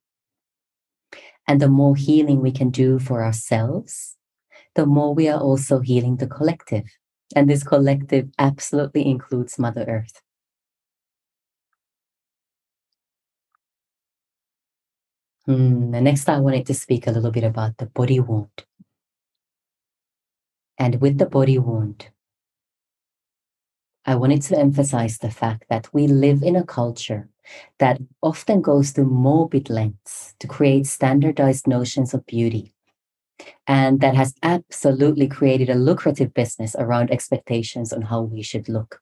And 1.47 1.61
the 1.61 1.69
more 1.69 1.95
healing 1.95 2.41
we 2.41 2.51
can 2.51 2.69
do 2.69 2.99
for 2.99 3.23
ourselves, 3.23 4.17
the 4.75 4.85
more 4.85 5.13
we 5.13 5.29
are 5.29 5.39
also 5.39 5.79
healing 5.79 6.17
the 6.17 6.27
collective. 6.27 6.85
And 7.35 7.49
this 7.49 7.63
collective 7.63 8.29
absolutely 8.39 9.05
includes 9.05 9.57
Mother 9.57 9.85
Earth. 9.87 10.21
Mm, 15.47 15.95
and 15.95 16.03
next, 16.03 16.29
I 16.29 16.39
wanted 16.39 16.65
to 16.67 16.73
speak 16.73 17.07
a 17.07 17.11
little 17.11 17.31
bit 17.31 17.43
about 17.43 17.77
the 17.77 17.87
body 17.87 18.19
wound. 18.19 18.65
And 20.77 21.01
with 21.01 21.17
the 21.17 21.25
body 21.25 21.57
wound, 21.57 22.09
I 24.05 24.15
wanted 24.15 24.41
to 24.43 24.57
emphasize 24.57 25.17
the 25.17 25.29
fact 25.29 25.65
that 25.69 25.93
we 25.93 26.07
live 26.07 26.41
in 26.41 26.55
a 26.55 26.63
culture 26.63 27.29
that 27.79 28.01
often 28.21 28.61
goes 28.61 28.93
to 28.93 29.03
morbid 29.03 29.69
lengths 29.69 30.35
to 30.39 30.47
create 30.47 30.87
standardized 30.87 31.67
notions 31.67 32.13
of 32.13 32.25
beauty. 32.25 32.73
And 33.67 33.99
that 34.01 34.15
has 34.15 34.35
absolutely 34.43 35.27
created 35.27 35.69
a 35.69 35.75
lucrative 35.75 36.33
business 36.33 36.75
around 36.77 37.11
expectations 37.11 37.93
on 37.93 38.03
how 38.03 38.21
we 38.21 38.41
should 38.41 38.69
look 38.69 39.01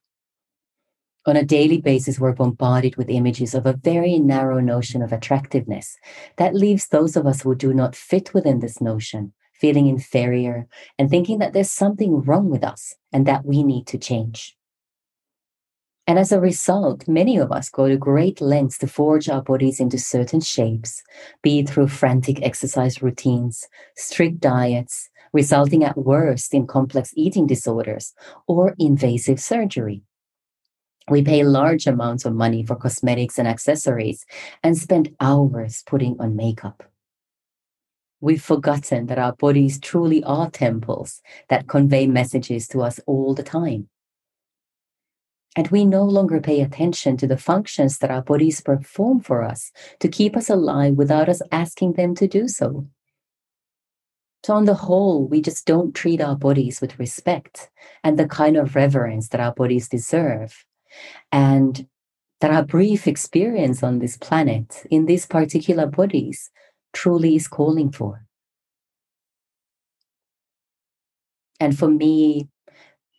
on 1.26 1.36
a 1.36 1.44
daily 1.44 1.80
basis, 1.80 2.18
we're 2.18 2.32
bombarded 2.32 2.96
with 2.96 3.10
images 3.10 3.54
of 3.54 3.66
a 3.66 3.74
very 3.74 4.18
narrow 4.18 4.60
notion 4.60 5.02
of 5.02 5.12
attractiveness 5.12 5.96
that 6.36 6.54
leaves 6.54 6.88
those 6.88 7.16
of 7.16 7.26
us 7.26 7.42
who 7.42 7.54
do 7.54 7.74
not 7.74 7.94
fit 7.94 8.32
within 8.32 8.60
this 8.60 8.80
notion 8.80 9.32
feeling 9.60 9.86
inferior 9.86 10.66
and 10.98 11.10
thinking 11.10 11.38
that 11.38 11.52
there's 11.52 11.70
something 11.70 12.22
wrong 12.22 12.48
with 12.48 12.64
us 12.64 12.94
and 13.12 13.26
that 13.26 13.44
we 13.44 13.62
need 13.62 13.86
to 13.86 13.98
change. 13.98 14.56
And 16.06 16.18
as 16.18 16.32
a 16.32 16.40
result, 16.40 17.06
many 17.06 17.36
of 17.36 17.52
us 17.52 17.68
go 17.68 17.86
to 17.86 17.96
great 17.96 18.40
lengths 18.40 18.78
to 18.78 18.88
forge 18.88 19.28
our 19.28 19.42
bodies 19.42 19.78
into 19.78 19.98
certain 19.98 20.40
shapes, 20.40 21.02
be 21.42 21.60
it 21.60 21.68
through 21.68 21.88
frantic 21.88 22.42
exercise 22.42 23.02
routines, 23.02 23.68
strict 23.96 24.40
diets, 24.40 25.08
resulting 25.32 25.84
at 25.84 25.96
worst 25.96 26.52
in 26.52 26.66
complex 26.66 27.12
eating 27.14 27.46
disorders 27.46 28.12
or 28.48 28.74
invasive 28.78 29.38
surgery. 29.38 30.02
We 31.10 31.22
pay 31.22 31.42
large 31.42 31.88
amounts 31.88 32.24
of 32.24 32.34
money 32.34 32.62
for 32.62 32.76
cosmetics 32.76 33.36
and 33.36 33.48
accessories 33.48 34.24
and 34.62 34.78
spend 34.78 35.16
hours 35.18 35.82
putting 35.84 36.16
on 36.20 36.36
makeup. 36.36 36.84
We've 38.20 38.40
forgotten 38.40 39.06
that 39.06 39.18
our 39.18 39.32
bodies 39.32 39.80
truly 39.80 40.22
are 40.22 40.48
temples 40.50 41.20
that 41.48 41.66
convey 41.66 42.06
messages 42.06 42.68
to 42.68 42.82
us 42.82 43.00
all 43.06 43.34
the 43.34 43.42
time. 43.42 43.88
And 45.56 45.66
we 45.72 45.84
no 45.84 46.04
longer 46.04 46.40
pay 46.40 46.60
attention 46.60 47.16
to 47.16 47.26
the 47.26 47.36
functions 47.36 47.98
that 47.98 48.12
our 48.12 48.22
bodies 48.22 48.60
perform 48.60 49.18
for 49.18 49.42
us 49.42 49.72
to 49.98 50.06
keep 50.06 50.36
us 50.36 50.48
alive 50.48 50.94
without 50.94 51.28
us 51.28 51.42
asking 51.50 51.94
them 51.94 52.14
to 52.14 52.28
do 52.28 52.46
so. 52.46 52.86
So, 54.44 54.54
on 54.54 54.64
the 54.64 54.74
whole, 54.74 55.26
we 55.26 55.42
just 55.42 55.66
don't 55.66 55.92
treat 55.92 56.20
our 56.20 56.36
bodies 56.36 56.80
with 56.80 57.00
respect 57.00 57.68
and 58.04 58.16
the 58.16 58.28
kind 58.28 58.56
of 58.56 58.76
reverence 58.76 59.30
that 59.30 59.40
our 59.40 59.52
bodies 59.52 59.88
deserve 59.88 60.64
and 61.32 61.86
that 62.40 62.50
our 62.50 62.64
brief 62.64 63.06
experience 63.06 63.82
on 63.82 63.98
this 63.98 64.16
planet 64.16 64.84
in 64.90 65.06
these 65.06 65.26
particular 65.26 65.86
bodies 65.86 66.50
truly 66.92 67.36
is 67.36 67.46
calling 67.46 67.92
for. 67.92 68.24
And 71.60 71.78
for 71.78 71.88
me, 71.88 72.48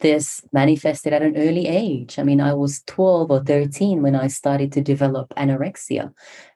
this 0.02 0.42
manifested 0.52 1.14
at 1.14 1.22
an 1.22 1.38
early 1.38 1.68
age. 1.68 2.18
I 2.18 2.24
mean, 2.24 2.42
I 2.42 2.54
was 2.54 2.82
12 2.88 3.32
or 3.32 3.44
13 3.44 4.02
when 4.02 4.16
I 4.16 4.28
started 4.28 4.72
to 4.74 4.82
develop 4.82 5.32
anorexia 5.38 6.12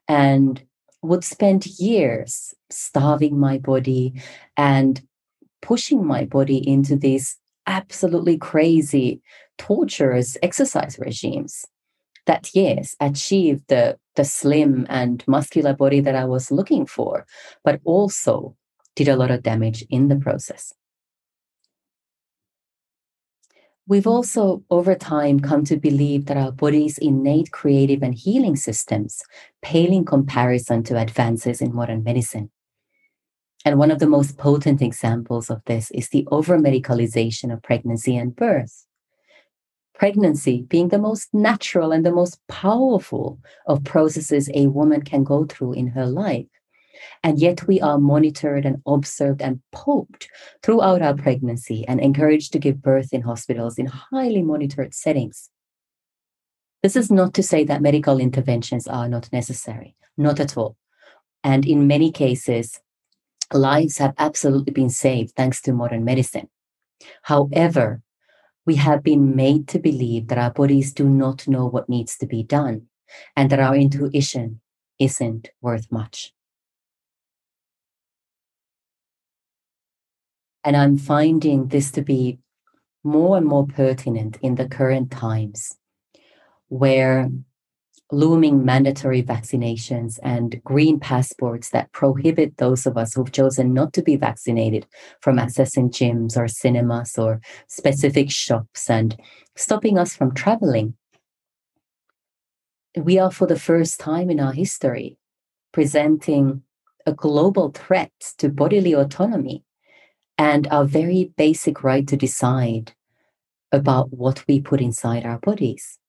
and 0.08 0.64
would 1.04 1.24
spend 1.24 1.68
years 1.80 2.56
starving 2.72 3.40
my 3.40 3.60
body 3.60 4.20
and 4.58 5.02
pushing 5.62 6.06
my 6.06 6.26
body 6.26 6.68
into 6.68 6.96
these 6.96 7.38
absolutely 7.68 8.38
crazy 8.38 9.22
torturous 9.58 10.38
exercise 10.44 10.98
regimes 11.00 11.66
that 12.26 12.50
yes 12.54 12.96
achieved 13.00 13.64
the 13.68 13.98
the 14.16 14.26
slim 14.26 14.86
and 14.90 15.24
muscular 15.28 15.74
body 15.74 16.00
that 16.00 16.16
i 16.16 16.26
was 16.26 16.52
looking 16.52 16.86
for 16.86 17.26
but 17.64 17.80
also 17.84 18.56
did 18.96 19.08
a 19.08 19.16
lot 19.16 19.32
of 19.32 19.44
damage 19.44 19.84
in 19.90 20.08
the 20.08 20.16
process 20.16 20.74
We've 23.88 24.08
also, 24.08 24.64
over 24.72 24.96
time, 24.96 25.40
come 25.40 25.64
to 25.66 25.78
believe 25.78 26.26
that 26.26 26.38
our 26.38 26.52
body's 26.52 26.98
innate 26.98 27.52
creative 27.52 28.02
and 28.02 28.16
healing 28.16 28.56
systems 28.56 29.22
pale 29.62 29.92
in 29.92 30.06
comparison 30.06 30.82
to 30.86 30.98
advances 30.98 31.62
in 31.62 31.72
modern 31.72 32.04
medicine. 32.04 32.50
And 33.66 33.80
one 33.80 33.90
of 33.90 33.98
the 33.98 34.08
most 34.08 34.38
potent 34.38 34.84
examples 34.84 35.50
of 35.50 35.64
this 35.66 35.90
is 35.90 36.10
the 36.10 36.28
over 36.32 36.60
medicalization 36.60 37.52
of 37.52 37.64
pregnancy 37.64 38.16
and 38.16 38.36
birth. 38.36 38.86
Pregnancy 39.96 40.62
being 40.62 40.90
the 40.90 41.00
most 41.00 41.34
natural 41.34 41.92
and 41.92 42.06
the 42.06 42.12
most 42.12 42.40
powerful 42.48 43.40
of 43.66 43.84
processes 43.84 44.52
a 44.54 44.68
woman 44.68 45.02
can 45.02 45.24
go 45.24 45.46
through 45.46 45.74
in 45.74 45.88
her 45.88 46.06
life. 46.06 46.46
And 47.24 47.40
yet 47.40 47.66
we 47.66 47.82
are 47.82 47.98
monitored 47.98 48.66
and 48.66 48.84
observed 48.86 49.42
and 49.42 49.62
poked 49.72 50.30
throughout 50.62 51.02
our 51.02 51.16
pregnancy 51.16 51.88
and 51.88 52.00
encouraged 52.00 52.54
to 52.54 52.60
give 52.60 52.84
birth 52.84 53.14
in 53.14 53.22
hospitals 53.22 53.80
in 53.80 53.88
highly 53.88 54.44
monitored 54.44 54.94
settings. 54.94 55.50
This 56.84 56.96
is 56.96 57.10
not 57.10 57.34
to 57.34 57.42
say 57.42 57.64
that 57.64 57.82
medical 57.82 58.20
interventions 58.20 58.88
are 58.88 59.10
not 59.10 59.34
necessary, 59.34 59.96
not 60.18 60.40
at 60.40 60.56
all. 60.56 60.78
And 61.44 61.66
in 61.66 61.88
many 61.88 62.12
cases, 62.12 62.80
lives 63.54 63.98
have 63.98 64.14
absolutely 64.18 64.74
been 64.74 64.90
saved 64.90 65.36
thanks 65.36 65.62
to 65.62 65.74
modern 65.74 66.04
medicine. 66.04 66.50
However, 67.24 68.02
we 68.66 68.76
have 68.76 69.04
been 69.04 69.36
made 69.36 69.68
to 69.70 69.80
believe 69.80 70.28
that 70.28 70.38
our 70.38 70.52
bodies 70.52 70.94
do 70.94 71.08
not 71.08 71.48
know 71.48 71.68
what 71.68 71.90
needs 71.90 72.18
to 72.18 72.26
be 72.26 72.44
done 72.44 72.88
and 73.36 73.50
that 73.50 73.60
our 73.60 73.76
intuition 73.76 74.62
isn't 75.00 75.50
worth 75.62 75.92
much. 75.92 76.34
And 80.64 80.76
I'm 80.76 80.98
finding 80.98 81.68
this 81.68 81.92
to 81.92 82.02
be 82.02 82.40
more 83.04 83.38
and 83.38 83.46
more 83.46 83.68
pertinent 83.68 84.38
in 84.42 84.56
the 84.56 84.68
current 84.68 85.12
times 85.12 85.78
where 86.70 87.30
looming 88.12 88.64
mandatory 88.64 89.24
vaccinations 89.24 90.20
and 90.22 90.62
green 90.64 91.00
passports 91.00 91.70
that 91.72 91.92
prohibit 91.92 92.58
those 92.58 92.86
of 92.86 92.98
us 92.98 93.14
who've 93.14 93.32
chosen 93.32 93.74
not 93.74 93.94
to 93.94 94.04
be 94.04 94.16
vaccinated 94.16 94.86
from 95.22 95.38
accessing 95.38 95.90
gyms 95.90 96.38
or 96.38 96.48
cinemas 96.48 97.18
or 97.18 97.42
specific 97.68 98.30
shops 98.30 98.90
and 98.90 99.20
stopping 99.56 99.98
us 99.98 100.16
from 100.16 100.34
traveling. 100.34 100.94
We 102.96 103.18
are, 103.20 103.32
for 103.32 103.48
the 103.48 103.60
first 103.60 104.00
time 104.00 104.30
in 104.30 104.40
our 104.40 104.54
history, 104.54 105.18
presenting 105.74 106.62
a 107.06 107.12
global 107.12 107.72
threat 107.72 108.12
to 108.38 108.50
bodily 108.50 108.94
autonomy 108.94 109.64
and 110.38 110.68
our 110.68 110.86
very 110.86 111.32
basic 111.38 111.84
right 111.84 112.08
to 112.08 112.16
decide 112.16 112.94
about 113.72 114.14
what 114.14 114.46
we 114.48 114.62
put 114.62 114.80
inside 114.80 115.26
our 115.26 115.40
bodies. 115.40 116.00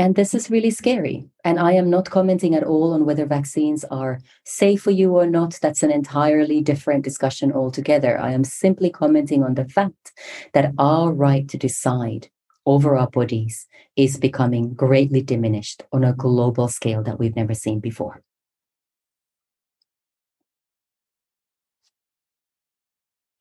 And 0.00 0.14
this 0.14 0.32
is 0.32 0.50
really 0.50 0.70
scary. 0.70 1.26
And 1.44 1.58
I 1.58 1.72
am 1.72 1.90
not 1.90 2.08
commenting 2.08 2.54
at 2.54 2.64
all 2.64 2.94
on 2.94 3.04
whether 3.04 3.26
vaccines 3.26 3.84
are 3.90 4.18
safe 4.46 4.80
for 4.80 4.90
you 4.90 5.14
or 5.14 5.26
not. 5.26 5.58
That's 5.60 5.82
an 5.82 5.90
entirely 5.90 6.62
different 6.62 7.04
discussion 7.04 7.52
altogether. 7.52 8.18
I 8.18 8.32
am 8.32 8.42
simply 8.42 8.88
commenting 8.88 9.42
on 9.42 9.56
the 9.56 9.68
fact 9.68 10.12
that 10.54 10.72
our 10.78 11.12
right 11.12 11.46
to 11.50 11.58
decide 11.58 12.30
over 12.64 12.96
our 12.96 13.10
bodies 13.10 13.68
is 13.94 14.16
becoming 14.16 14.72
greatly 14.72 15.20
diminished 15.20 15.82
on 15.92 16.02
a 16.02 16.14
global 16.14 16.66
scale 16.68 17.02
that 17.02 17.18
we've 17.18 17.36
never 17.36 17.52
seen 17.52 17.78
before. 17.78 18.22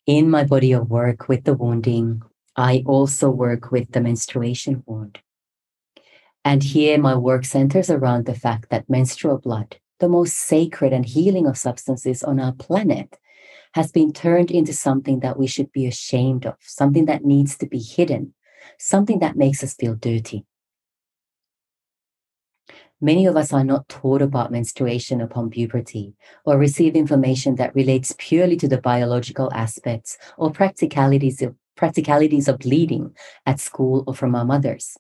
In 0.06 0.30
my 0.30 0.44
body 0.44 0.74
of 0.74 0.90
work 0.90 1.30
with 1.30 1.46
the 1.46 1.54
wounding, 1.54 2.22
I 2.58 2.84
also 2.86 3.30
work 3.30 3.72
with 3.72 3.94
the 3.94 4.02
menstruation 4.02 4.84
wound. 4.86 5.20
And 6.46 6.64
here 6.64 6.98
my 6.98 7.16
work 7.16 7.46
centers 7.46 7.90
around 7.90 8.26
the 8.26 8.34
fact 8.34 8.70
that 8.70 8.90
menstrual 8.90 9.38
blood, 9.38 9.78
the 10.00 10.10
most 10.10 10.36
sacred 10.36 10.94
and 10.94 11.06
healing 11.06 11.46
of 11.46 11.58
substances 11.58 12.24
on 12.24 12.40
our 12.40 12.54
planet, 12.54 13.18
has 13.74 13.92
been 13.92 14.14
turned 14.14 14.50
into 14.50 14.74
something 14.74 15.20
that 15.20 15.38
we 15.38 15.48
should 15.48 15.72
be 15.72 15.86
ashamed 15.86 16.46
of, 16.46 16.56
something 16.62 17.06
that 17.06 17.26
needs 17.26 17.58
to 17.58 17.68
be 17.68 17.80
hidden, 17.80 18.34
something 18.80 19.20
that 19.20 19.36
makes 19.36 19.64
us 19.64 19.74
feel 19.74 19.96
dirty. 19.96 20.46
Many 23.02 23.28
of 23.28 23.38
us 23.38 23.54
are 23.54 23.64
not 23.64 23.88
taught 23.88 24.22
about 24.22 24.52
menstruation 24.52 25.22
upon 25.22 25.50
puberty 25.52 26.16
or 26.46 26.58
receive 26.58 26.96
information 26.96 27.56
that 27.56 27.74
relates 27.74 28.14
purely 28.18 28.58
to 28.58 28.68
the 28.68 28.82
biological 28.82 29.50
aspects 29.54 30.18
or 30.38 30.52
practicalities 30.52 31.42
of, 31.42 31.56
practicalities 31.78 32.50
of 32.50 32.60
bleeding 32.60 33.16
at 33.46 33.60
school 33.60 34.04
or 34.06 34.14
from 34.14 34.36
our 34.36 34.44
mothers. 34.44 34.98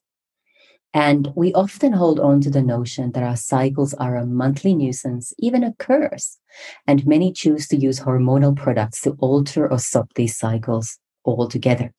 And 0.93 1.31
we 1.35 1.53
often 1.53 1.93
hold 1.93 2.19
on 2.19 2.41
to 2.41 2.49
the 2.49 2.63
notion 2.63 3.11
that 3.11 3.23
our 3.23 3.35
cycles 3.35 3.93
are 3.93 4.15
a 4.15 4.25
monthly 4.25 4.73
nuisance, 4.73 5.33
even 5.37 5.63
a 5.63 5.73
curse. 5.73 6.39
And 6.87 7.05
many 7.05 7.31
choose 7.31 7.67
to 7.67 7.77
use 7.77 7.99
hormonal 7.99 8.55
products 8.55 9.01
to 9.01 9.11
alter 9.19 9.71
or 9.71 9.77
stop 9.77 10.13
these 10.15 10.35
cycles 10.35 10.97
altogether. 11.25 11.93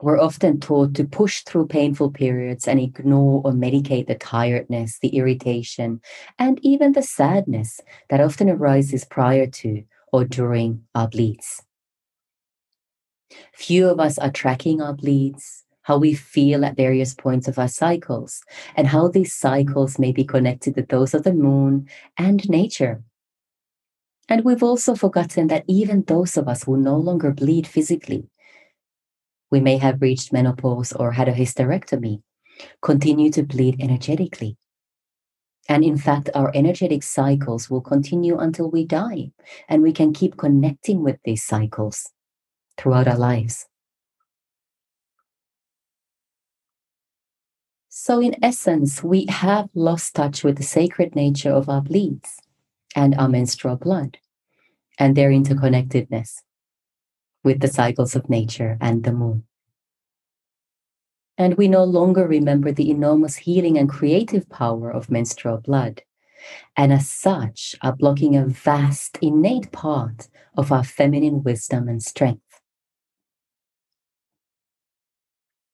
We're 0.00 0.20
often 0.20 0.60
taught 0.60 0.94
to 0.94 1.04
push 1.04 1.42
through 1.42 1.66
painful 1.66 2.12
periods 2.12 2.68
and 2.68 2.78
ignore 2.78 3.42
or 3.44 3.52
medicate 3.52 4.06
the 4.06 4.14
tiredness, 4.14 4.98
the 5.02 5.08
irritation, 5.08 6.00
and 6.38 6.60
even 6.62 6.92
the 6.92 7.02
sadness 7.02 7.80
that 8.08 8.20
often 8.20 8.48
arises 8.48 9.04
prior 9.04 9.48
to 9.48 9.82
or 10.12 10.24
during 10.24 10.84
our 10.94 11.08
bleeds. 11.08 11.62
Few 13.52 13.88
of 13.88 13.98
us 13.98 14.18
are 14.18 14.30
tracking 14.30 14.80
our 14.80 14.94
bleeds, 14.94 15.64
how 15.88 15.96
we 15.96 16.12
feel 16.12 16.66
at 16.66 16.76
various 16.76 17.14
points 17.14 17.48
of 17.48 17.58
our 17.58 17.66
cycles, 17.66 18.42
and 18.76 18.86
how 18.86 19.08
these 19.08 19.32
cycles 19.32 19.98
may 19.98 20.12
be 20.12 20.22
connected 20.22 20.74
to 20.74 20.82
those 20.82 21.14
of 21.14 21.22
the 21.22 21.32
moon 21.32 21.88
and 22.18 22.46
nature. 22.50 23.02
And 24.28 24.44
we've 24.44 24.62
also 24.62 24.94
forgotten 24.94 25.46
that 25.46 25.64
even 25.66 26.02
those 26.02 26.36
of 26.36 26.46
us 26.46 26.64
who 26.64 26.76
no 26.76 26.98
longer 26.98 27.30
bleed 27.32 27.66
physically, 27.66 28.28
we 29.50 29.60
may 29.60 29.78
have 29.78 30.02
reached 30.02 30.30
menopause 30.30 30.92
or 30.92 31.12
had 31.12 31.26
a 31.26 31.32
hysterectomy, 31.32 32.20
continue 32.82 33.30
to 33.32 33.42
bleed 33.42 33.80
energetically. 33.80 34.58
And 35.70 35.82
in 35.82 35.96
fact, 35.96 36.28
our 36.34 36.52
energetic 36.54 37.02
cycles 37.02 37.70
will 37.70 37.80
continue 37.80 38.36
until 38.36 38.70
we 38.70 38.84
die, 38.84 39.32
and 39.70 39.82
we 39.82 39.94
can 39.94 40.12
keep 40.12 40.36
connecting 40.36 41.02
with 41.02 41.16
these 41.24 41.44
cycles 41.44 42.10
throughout 42.76 43.08
our 43.08 43.16
lives. 43.16 43.64
So, 48.00 48.20
in 48.20 48.36
essence, 48.44 49.02
we 49.02 49.26
have 49.28 49.70
lost 49.74 50.14
touch 50.14 50.44
with 50.44 50.56
the 50.56 50.62
sacred 50.62 51.16
nature 51.16 51.50
of 51.50 51.68
our 51.68 51.82
bleeds 51.82 52.38
and 52.94 53.12
our 53.16 53.28
menstrual 53.28 53.74
blood 53.74 54.18
and 55.00 55.16
their 55.16 55.30
interconnectedness 55.30 56.36
with 57.42 57.58
the 57.58 57.66
cycles 57.66 58.14
of 58.14 58.30
nature 58.30 58.78
and 58.80 59.02
the 59.02 59.12
moon. 59.12 59.42
And 61.36 61.56
we 61.56 61.66
no 61.66 61.82
longer 61.82 62.28
remember 62.28 62.70
the 62.70 62.88
enormous 62.88 63.34
healing 63.34 63.76
and 63.76 63.88
creative 63.90 64.48
power 64.48 64.92
of 64.92 65.10
menstrual 65.10 65.58
blood, 65.58 66.02
and 66.76 66.92
as 66.92 67.10
such, 67.10 67.74
are 67.82 67.96
blocking 67.96 68.36
a 68.36 68.46
vast 68.46 69.18
innate 69.20 69.72
part 69.72 70.28
of 70.56 70.70
our 70.70 70.84
feminine 70.84 71.42
wisdom 71.42 71.88
and 71.88 72.00
strength. 72.00 72.47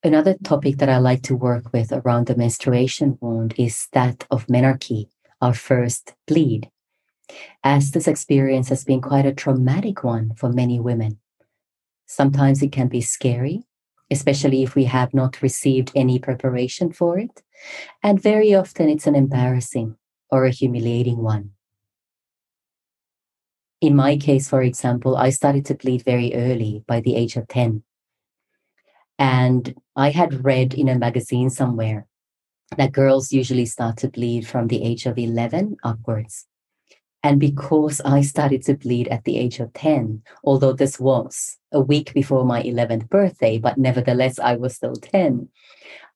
Another 0.05 0.35
topic 0.45 0.77
that 0.77 0.91
I 0.91 0.99
like 0.99 1.23
to 1.23 1.35
work 1.35 1.73
with 1.73 1.91
around 1.91 2.27
the 2.27 2.37
menstruation 2.37 3.17
wound 3.23 3.55
is 3.57 3.89
that 3.93 4.27
of 4.31 4.47
menarche, 4.49 5.09
our 5.41 5.55
first 5.55 6.13
bleed, 6.27 6.71
as 7.65 7.93
this 7.93 8.07
experience 8.07 8.69
has 8.69 8.85
been 8.85 9.01
quite 9.01 9.25
a 9.25 9.33
traumatic 9.33 10.05
one 10.05 10.35
for 10.37 10.53
many 10.53 10.79
women. 10.79 11.21
Sometimes 12.05 12.63
it 12.63 12.71
can 12.71 12.89
be 12.89 13.01
scary, 13.01 13.63
especially 14.11 14.63
if 14.63 14.75
we 14.75 14.85
have 14.85 15.15
not 15.15 15.41
received 15.41 15.91
any 15.95 16.19
preparation 16.19 16.93
for 16.93 17.19
it. 17.19 17.43
And 18.03 18.21
very 18.21 18.55
often 18.55 18.91
it's 18.91 19.07
an 19.07 19.15
embarrassing 19.15 19.97
or 20.31 20.45
a 20.45 20.51
humiliating 20.51 21.23
one. 21.23 21.53
In 23.81 23.97
my 23.97 24.19
case, 24.19 24.51
for 24.51 24.61
example, 24.61 25.17
I 25.17 25.31
started 25.31 25.65
to 25.65 25.75
bleed 25.75 26.05
very 26.05 26.35
early 26.35 26.85
by 26.87 27.01
the 27.01 27.17
age 27.17 27.37
of 27.37 27.49
10. 27.49 27.83
And 29.19 29.75
I 29.97 30.11
had 30.11 30.45
read 30.45 30.75
in 30.75 30.89
a 30.89 30.99
magazine 30.99 31.51
somewhere 31.51 32.07
that 32.77 32.93
girls 32.93 33.33
usually 33.33 33.67
start 33.67 33.99
to 33.99 34.09
bleed 34.09 34.47
from 34.47 34.67
the 34.67 34.83
age 34.83 35.07
of 35.07 35.19
11 35.19 35.77
upwards. 35.85 36.47
And 37.23 37.41
because 37.41 38.03
I 38.03 38.21
started 38.21 38.63
to 38.65 38.75
bleed 38.75 39.09
at 39.09 39.25
the 39.25 39.39
age 39.39 39.59
of 39.59 39.73
10, 39.73 40.23
although 40.45 40.75
this 40.75 41.01
was 41.01 41.57
a 41.73 41.81
week 41.81 42.13
before 42.13 42.45
my 42.45 42.63
11th 42.63 43.09
birthday, 43.09 43.59
but 43.59 43.79
nevertheless 43.79 44.39
I 44.39 44.57
was 44.57 44.75
still 44.75 44.95
10, 44.95 45.49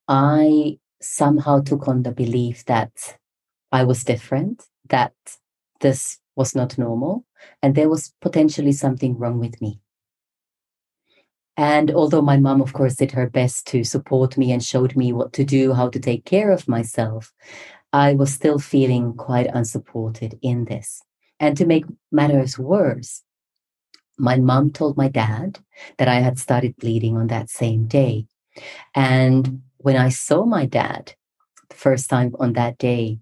I 0.07 0.79
somehow 1.01 1.61
took 1.63 1.89
on 1.89 2.03
the 2.03 2.13
belief 2.13 2.65
that 2.67 2.93
I 3.73 3.85
was 3.85 4.05
different, 4.05 4.65
that 4.91 5.15
this 5.81 6.19
was 6.37 6.55
not 6.55 6.77
normal, 6.77 7.25
and 7.63 7.75
there 7.75 7.89
was 7.89 8.13
potentially 8.21 8.73
something 8.73 9.17
wrong 9.17 9.39
with 9.39 9.61
me. 9.63 9.81
And 11.59 11.91
although 11.91 12.23
my 12.23 12.37
mom, 12.37 12.63
of 12.63 12.73
course, 12.73 12.95
did 12.95 13.11
her 13.11 13.29
best 13.29 13.67
to 13.67 13.83
support 13.83 14.39
me 14.39 14.53
and 14.53 14.63
showed 14.63 14.95
me 14.95 15.13
what 15.13 15.33
to 15.33 15.45
do, 15.45 15.73
how 15.73 15.89
to 15.89 15.99
take 15.99 16.25
care 16.25 16.53
of 16.53 16.69
myself, 16.69 17.35
I 17.93 18.15
was 18.15 18.33
still 18.33 18.61
feeling 18.61 19.15
quite 19.15 19.51
unsupported 19.53 20.39
in 20.41 20.67
this. 20.67 21.03
And 21.41 21.57
to 21.57 21.67
make 21.67 21.85
matters 22.13 22.61
worse, 22.61 23.25
my 24.17 24.37
mom 24.37 24.71
told 24.71 24.97
my 24.97 25.09
dad 25.09 25.59
that 25.97 26.07
I 26.07 26.21
had 26.21 26.39
started 26.39 26.77
bleeding 26.77 27.17
on 27.17 27.27
that 27.27 27.51
same 27.51 27.87
day. 27.87 28.27
And 28.95 29.63
when 29.79 29.97
I 29.97 30.11
saw 30.11 30.45
my 30.45 30.65
dad 30.65 31.15
the 31.71 31.77
first 31.77 32.09
time 32.09 32.37
on 32.39 32.53
that 32.53 32.79
day, 32.79 33.19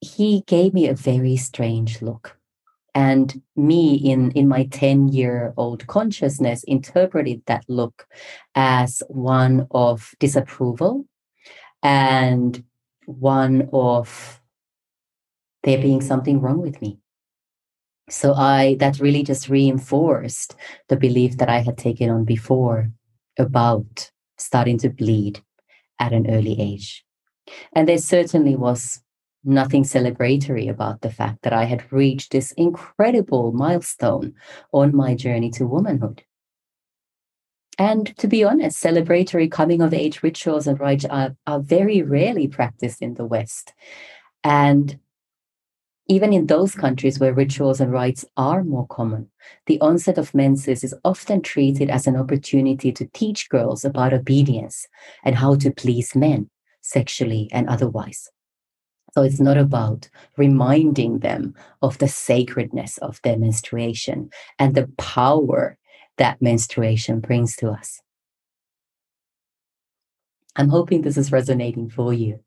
he 0.00 0.42
gave 0.48 0.74
me 0.74 0.88
a 0.88 0.94
very 0.94 1.36
strange 1.36 2.02
look 2.02 2.35
and 2.96 3.42
me 3.56 3.94
in 3.94 4.30
in 4.30 4.48
my 4.48 4.64
10 4.64 5.08
year 5.08 5.52
old 5.58 5.86
consciousness 5.86 6.64
interpreted 6.64 7.42
that 7.44 7.62
look 7.68 8.08
as 8.54 9.02
one 9.08 9.66
of 9.70 10.14
disapproval 10.18 11.04
and 11.82 12.64
one 13.04 13.68
of 13.74 14.40
there 15.62 15.76
being 15.78 16.00
something 16.00 16.40
wrong 16.40 16.58
with 16.58 16.80
me. 16.80 16.98
So 18.08 18.32
i 18.32 18.76
that 18.80 18.98
really 18.98 19.22
just 19.22 19.50
reinforced 19.50 20.56
the 20.88 20.96
belief 20.96 21.36
that 21.36 21.50
i 21.50 21.58
had 21.58 21.76
taken 21.76 22.08
on 22.08 22.24
before 22.24 22.90
about 23.38 24.10
starting 24.38 24.78
to 24.78 24.88
bleed 24.88 25.42
at 25.98 26.12
an 26.14 26.30
early 26.30 26.58
age. 26.58 27.04
And 27.74 27.86
there 27.88 27.98
certainly 27.98 28.56
was 28.56 29.02
nothing 29.46 29.84
celebratory 29.84 30.68
about 30.68 31.00
the 31.00 31.10
fact 31.10 31.42
that 31.42 31.52
I 31.52 31.64
had 31.64 31.90
reached 31.92 32.32
this 32.32 32.52
incredible 32.52 33.52
milestone 33.52 34.34
on 34.72 34.94
my 34.94 35.14
journey 35.14 35.50
to 35.52 35.66
womanhood. 35.66 36.22
And 37.78 38.16
to 38.18 38.26
be 38.26 38.42
honest, 38.42 38.82
celebratory 38.82 39.50
coming 39.50 39.82
of 39.82 39.92
age 39.92 40.22
rituals 40.22 40.66
and 40.66 40.80
rites 40.80 41.04
are, 41.04 41.36
are 41.46 41.60
very 41.60 42.02
rarely 42.02 42.48
practiced 42.48 43.02
in 43.02 43.14
the 43.14 43.26
West. 43.26 43.74
And 44.42 44.98
even 46.08 46.32
in 46.32 46.46
those 46.46 46.74
countries 46.74 47.18
where 47.18 47.34
rituals 47.34 47.80
and 47.80 47.92
rites 47.92 48.24
are 48.36 48.62
more 48.62 48.86
common, 48.86 49.28
the 49.66 49.80
onset 49.80 50.18
of 50.18 50.34
menses 50.34 50.84
is 50.84 50.94
often 51.04 51.42
treated 51.42 51.90
as 51.90 52.06
an 52.06 52.16
opportunity 52.16 52.92
to 52.92 53.08
teach 53.12 53.48
girls 53.48 53.84
about 53.84 54.14
obedience 54.14 54.86
and 55.24 55.34
how 55.34 55.56
to 55.56 55.70
please 55.70 56.14
men 56.14 56.48
sexually 56.80 57.48
and 57.52 57.68
otherwise. 57.68 58.30
So 59.16 59.22
it's 59.22 59.40
not 59.40 59.56
about 59.56 60.10
reminding 60.36 61.20
them 61.20 61.54
of 61.80 61.96
the 61.96 62.06
sacredness 62.06 62.98
of 62.98 63.18
their 63.22 63.38
menstruation 63.38 64.28
and 64.58 64.74
the 64.74 64.88
power 64.98 65.78
that 66.18 66.42
menstruation 66.42 67.20
brings 67.20 67.56
to 67.56 67.70
us. 67.70 68.02
I'm 70.54 70.68
hoping 70.68 71.00
this 71.00 71.16
is 71.16 71.32
resonating 71.32 71.88
for 71.88 72.12
you. 72.12 72.40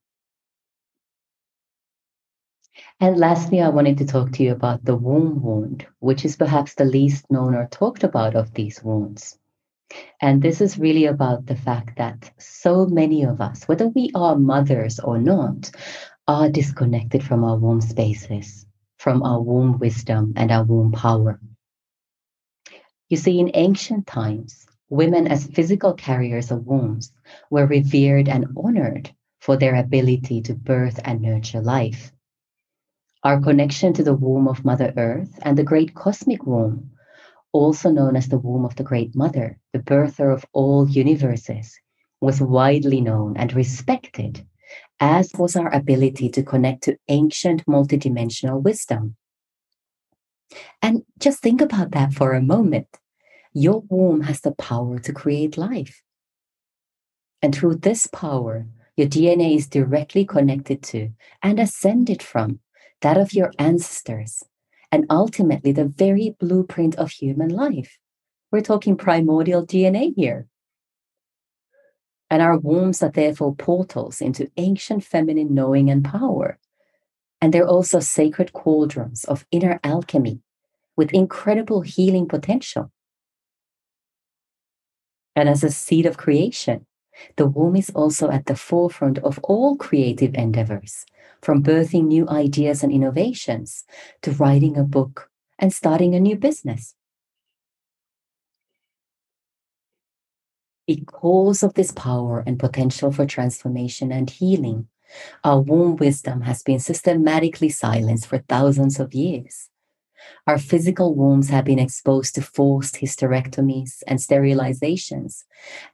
And 3.00 3.18
lastly, 3.18 3.62
I 3.62 3.70
wanted 3.70 3.98
to 3.98 4.06
talk 4.06 4.32
to 4.34 4.44
you 4.44 4.52
about 4.52 4.86
the 4.86 4.96
womb 4.96 5.42
wound, 5.42 5.88
which 5.98 6.24
is 6.24 6.36
perhaps 6.36 6.76
the 6.76 6.86
least 6.86 7.32
known 7.32 7.56
or 7.56 7.68
talked 7.72 8.04
about 8.04 8.36
of 8.36 8.54
these 8.54 8.84
wounds. 8.84 9.40
And 10.22 10.42
this 10.42 10.62
is 10.62 10.78
really 10.78 11.06
about 11.06 11.48
the 11.48 11.56
fact 11.56 11.98
that 11.98 12.32
so 12.38 12.86
many 12.86 13.24
of 13.24 13.42
us, 13.42 13.68
whether 13.68 13.88
we 13.88 14.12
are 14.14 14.36
mothers 14.36 15.00
or 15.00 15.18
not, 15.18 15.72
are 16.30 16.48
disconnected 16.48 17.24
from 17.24 17.44
our 17.44 17.58
womb 17.58 17.82
spaces, 17.82 18.64
from 19.00 19.24
our 19.24 19.42
womb 19.42 19.80
wisdom 19.80 20.32
and 20.36 20.52
our 20.52 20.64
womb 20.64 20.92
power. 20.92 21.40
You 23.10 23.18
see, 23.18 23.40
in 23.40 23.50
ancient 23.56 24.06
times, 24.06 24.68
women 24.92 25.26
as 25.26 25.48
physical 25.48 25.96
carriers 25.96 26.52
of 26.52 26.68
wombs 26.68 27.12
were 27.50 27.66
revered 27.66 28.30
and 28.30 28.46
honored 28.56 29.10
for 29.40 29.58
their 29.58 29.74
ability 29.74 30.44
to 30.44 30.54
birth 30.54 31.00
and 31.04 31.20
nurture 31.20 31.62
life. 31.62 32.12
Our 33.24 33.42
connection 33.42 33.94
to 33.94 34.04
the 34.04 34.14
womb 34.14 34.48
of 34.48 34.64
Mother 34.64 34.94
Earth 34.98 35.40
and 35.42 35.58
the 35.58 35.64
great 35.64 35.96
cosmic 35.96 36.46
womb, 36.46 36.92
also 37.54 37.90
known 37.90 38.16
as 38.16 38.28
the 38.28 38.38
womb 38.38 38.66
of 38.66 38.76
the 38.76 38.84
Great 38.84 39.16
Mother, 39.16 39.58
the 39.74 39.80
birther 39.80 40.32
of 40.32 40.46
all 40.54 40.88
universes, 40.88 41.76
was 42.22 42.40
widely 42.40 43.02
known 43.02 43.36
and 43.36 43.52
respected, 43.54 44.46
as 45.00 45.32
was 45.38 45.56
our 45.56 45.74
ability 45.74 46.30
to 46.30 46.44
connect 46.44 46.84
to 46.84 46.98
ancient 47.08 47.66
multidimensional 47.66 48.62
wisdom. 48.62 49.16
And 50.82 51.04
just 51.20 51.42
think 51.42 51.62
about 51.62 51.92
that 51.92 52.14
for 52.14 52.34
a 52.34 52.42
moment. 52.42 52.88
Your 53.54 53.84
womb 53.90 54.22
has 54.22 54.42
the 54.42 54.52
power 54.52 55.00
to 55.00 55.14
create 55.14 55.58
life. 55.58 56.02
And 57.42 57.56
through 57.56 57.76
this 57.76 58.08
power, 58.08 58.68
your 58.98 59.08
DNA 59.08 59.56
is 59.56 59.68
directly 59.68 60.26
connected 60.26 60.84
to 60.84 61.12
and 61.42 61.60
ascended 61.60 62.22
from 62.22 62.60
that 63.02 63.18
of 63.18 63.34
your 63.34 63.52
ancestors, 63.58 64.44
and 64.92 65.06
ultimately 65.10 65.72
the 65.72 65.86
very 65.86 66.36
blueprint 66.38 66.96
of 66.96 67.12
human 67.12 67.50
life. 67.50 67.98
We're 68.52 68.62
talking 68.62 68.98
primordial 68.98 69.66
DNA 69.66 70.14
here. 70.16 70.48
And 72.30 72.42
our 72.42 72.58
wombs 72.58 73.02
are 73.02 73.10
therefore 73.10 73.56
portals 73.56 74.22
into 74.22 74.52
ancient 74.58 75.04
feminine 75.04 75.54
knowing 75.54 75.90
and 75.90 76.04
power. 76.04 76.60
And 77.42 77.54
they're 77.54 77.68
also 77.68 78.00
sacred 78.00 78.54
cauldrons 78.54 79.24
of 79.24 79.46
inner 79.52 79.80
alchemy 79.84 80.42
with 80.96 81.14
incredible 81.14 81.82
healing 81.82 82.28
potential. 82.28 82.92
And 85.36 85.48
as 85.48 85.64
a 85.64 85.72
seed 85.72 86.06
of 86.06 86.18
creation, 86.18 86.86
the 87.38 87.48
womb 87.48 87.76
is 87.76 87.90
also 87.92 88.30
at 88.30 88.46
the 88.46 88.56
forefront 88.56 89.18
of 89.20 89.40
all 89.44 89.76
creative 89.78 90.36
endeavors, 90.36 91.06
from 91.42 91.64
birthing 91.64 92.08
new 92.08 92.28
ideas 92.30 92.84
and 92.84 92.92
innovations 92.92 93.86
to 94.22 94.32
writing 94.32 94.78
a 94.78 94.84
book 94.84 95.30
and 95.58 95.74
starting 95.74 96.16
a 96.16 96.20
new 96.20 96.36
business. 96.36 96.96
Because 100.90 101.62
of 101.62 101.76
this 101.76 101.92
power 101.92 102.44
and 102.48 102.58
potential 102.58 103.12
for 103.12 103.28
transformation 103.28 104.12
and 104.12 104.28
healing, 104.28 104.88
our 105.44 105.62
womb 105.62 105.98
wisdom 105.98 106.42
has 106.42 106.64
been 106.64 106.80
systematically 106.80 107.70
silenced 107.70 108.26
for 108.26 108.40
thousands 108.40 109.00
of 109.00 109.14
years. 109.14 109.70
Our 110.48 110.58
physical 110.58 111.14
wombs 111.14 111.50
have 111.50 111.64
been 111.66 111.78
exposed 111.78 112.34
to 112.34 112.42
forced 112.42 112.96
hysterectomies 112.96 114.02
and 114.08 114.18
sterilizations, 114.18 115.44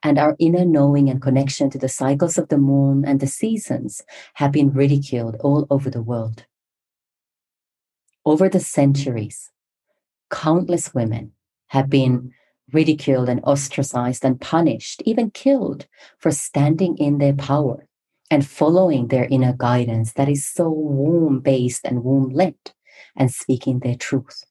and 0.01 0.17
our 0.17 0.37
inner 0.39 0.63
knowing 0.63 1.09
and 1.09 1.21
connection 1.21 1.69
to 1.71 1.77
the 1.77 1.89
cycles 1.89 2.37
of 2.37 2.47
the 2.47 2.57
moon 2.57 3.03
and 3.05 3.19
the 3.19 3.27
seasons 3.27 4.01
have 4.35 4.53
been 4.53 4.71
ridiculed 4.71 5.35
all 5.41 5.67
over 5.69 5.89
the 5.89 6.01
world. 6.01 6.45
Over 8.25 8.47
the 8.47 8.61
centuries, 8.61 9.51
countless 10.29 10.93
women 10.93 11.33
have 11.67 11.89
been 11.89 12.31
ridiculed 12.71 13.29
and 13.29 13.41
ostracized 13.43 14.25
and 14.25 14.41
punished, 14.41 15.01
even 15.05 15.31
killed 15.31 15.87
for 16.17 16.31
standing 16.31 16.97
in 16.97 17.17
their 17.17 17.33
power 17.33 17.87
and 18.31 18.45
following 18.45 19.07
their 19.07 19.25
inner 19.25 19.53
guidance 19.57 20.13
that 20.13 20.29
is 20.29 20.45
so 20.45 20.69
womb 20.69 21.39
based 21.39 21.85
and 21.85 22.03
womb 22.03 22.29
led 22.29 22.55
and 23.15 23.31
speaking 23.31 23.79
their 23.79 23.95
truth. 23.95 24.43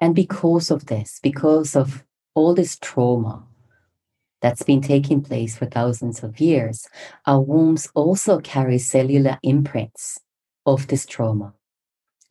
And 0.00 0.14
because 0.14 0.70
of 0.70 0.86
this, 0.86 1.18
because 1.22 1.74
of 1.74 2.04
all 2.34 2.54
this 2.54 2.78
trauma 2.78 3.44
that's 4.40 4.62
been 4.62 4.80
taking 4.80 5.22
place 5.22 5.58
for 5.58 5.66
thousands 5.66 6.22
of 6.22 6.40
years, 6.40 6.86
our 7.26 7.40
wombs 7.40 7.88
also 7.94 8.38
carry 8.40 8.78
cellular 8.78 9.38
imprints 9.42 10.20
of 10.64 10.86
this 10.86 11.04
trauma, 11.04 11.54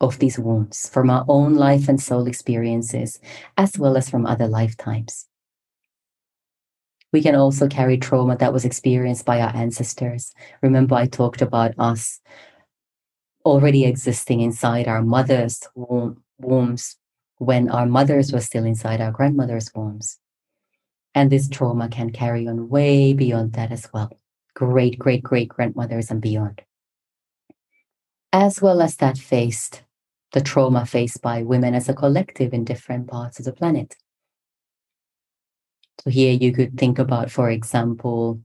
of 0.00 0.18
these 0.18 0.38
wounds 0.38 0.88
from 0.88 1.10
our 1.10 1.24
own 1.28 1.54
life 1.54 1.88
and 1.88 2.00
soul 2.00 2.26
experiences, 2.26 3.20
as 3.56 3.78
well 3.78 3.96
as 3.96 4.08
from 4.08 4.26
other 4.26 4.46
lifetimes. 4.46 5.26
We 7.12 7.22
can 7.22 7.34
also 7.34 7.68
carry 7.68 7.96
trauma 7.96 8.36
that 8.36 8.52
was 8.52 8.64
experienced 8.64 9.24
by 9.24 9.40
our 9.40 9.54
ancestors. 9.54 10.32
Remember, 10.62 10.94
I 10.94 11.06
talked 11.06 11.40
about 11.40 11.72
us 11.78 12.20
already 13.44 13.86
existing 13.86 14.40
inside 14.40 14.86
our 14.86 15.02
mother's 15.02 15.62
womb, 15.74 16.22
wombs 16.38 16.96
when 17.38 17.70
our 17.70 17.86
mothers 17.86 18.32
were 18.32 18.40
still 18.40 18.64
inside 18.64 19.00
our 19.00 19.10
grandmother's 19.10 19.70
wombs. 19.74 20.18
And 21.14 21.30
this 21.30 21.48
trauma 21.48 21.88
can 21.88 22.10
carry 22.10 22.46
on 22.46 22.68
way 22.68 23.14
beyond 23.14 23.54
that 23.54 23.72
as 23.72 23.88
well. 23.92 24.12
Great, 24.54 24.98
great, 24.98 25.22
great 25.22 25.48
grandmothers 25.48 26.10
and 26.10 26.20
beyond. 26.20 26.60
As 28.32 28.60
well 28.60 28.82
as 28.82 28.96
that 28.96 29.16
faced 29.16 29.82
the 30.32 30.40
trauma 30.40 30.84
faced 30.84 31.22
by 31.22 31.42
women 31.42 31.74
as 31.74 31.88
a 31.88 31.94
collective 31.94 32.52
in 32.52 32.64
different 32.64 33.08
parts 33.08 33.38
of 33.38 33.44
the 33.44 33.52
planet. 33.52 33.96
So 36.00 36.10
here 36.10 36.32
you 36.32 36.52
could 36.52 36.78
think 36.78 36.98
about, 36.98 37.30
for 37.30 37.50
example, 37.50 38.40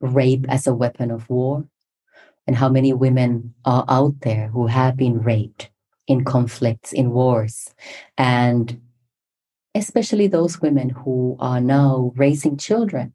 rape 0.00 0.46
as 0.48 0.66
a 0.66 0.74
weapon 0.74 1.10
of 1.10 1.28
war 1.28 1.64
and 2.46 2.56
how 2.56 2.68
many 2.68 2.92
women 2.92 3.54
are 3.64 3.84
out 3.88 4.20
there 4.20 4.48
who 4.48 4.66
have 4.66 4.96
been 4.96 5.20
raped 5.20 5.70
in 6.06 6.24
conflicts, 6.24 6.92
in 6.92 7.10
wars, 7.10 7.74
and 8.16 8.80
especially 9.74 10.26
those 10.26 10.60
women 10.60 10.90
who 10.90 11.36
are 11.38 11.60
now 11.60 12.12
raising 12.16 12.56
children 12.56 13.14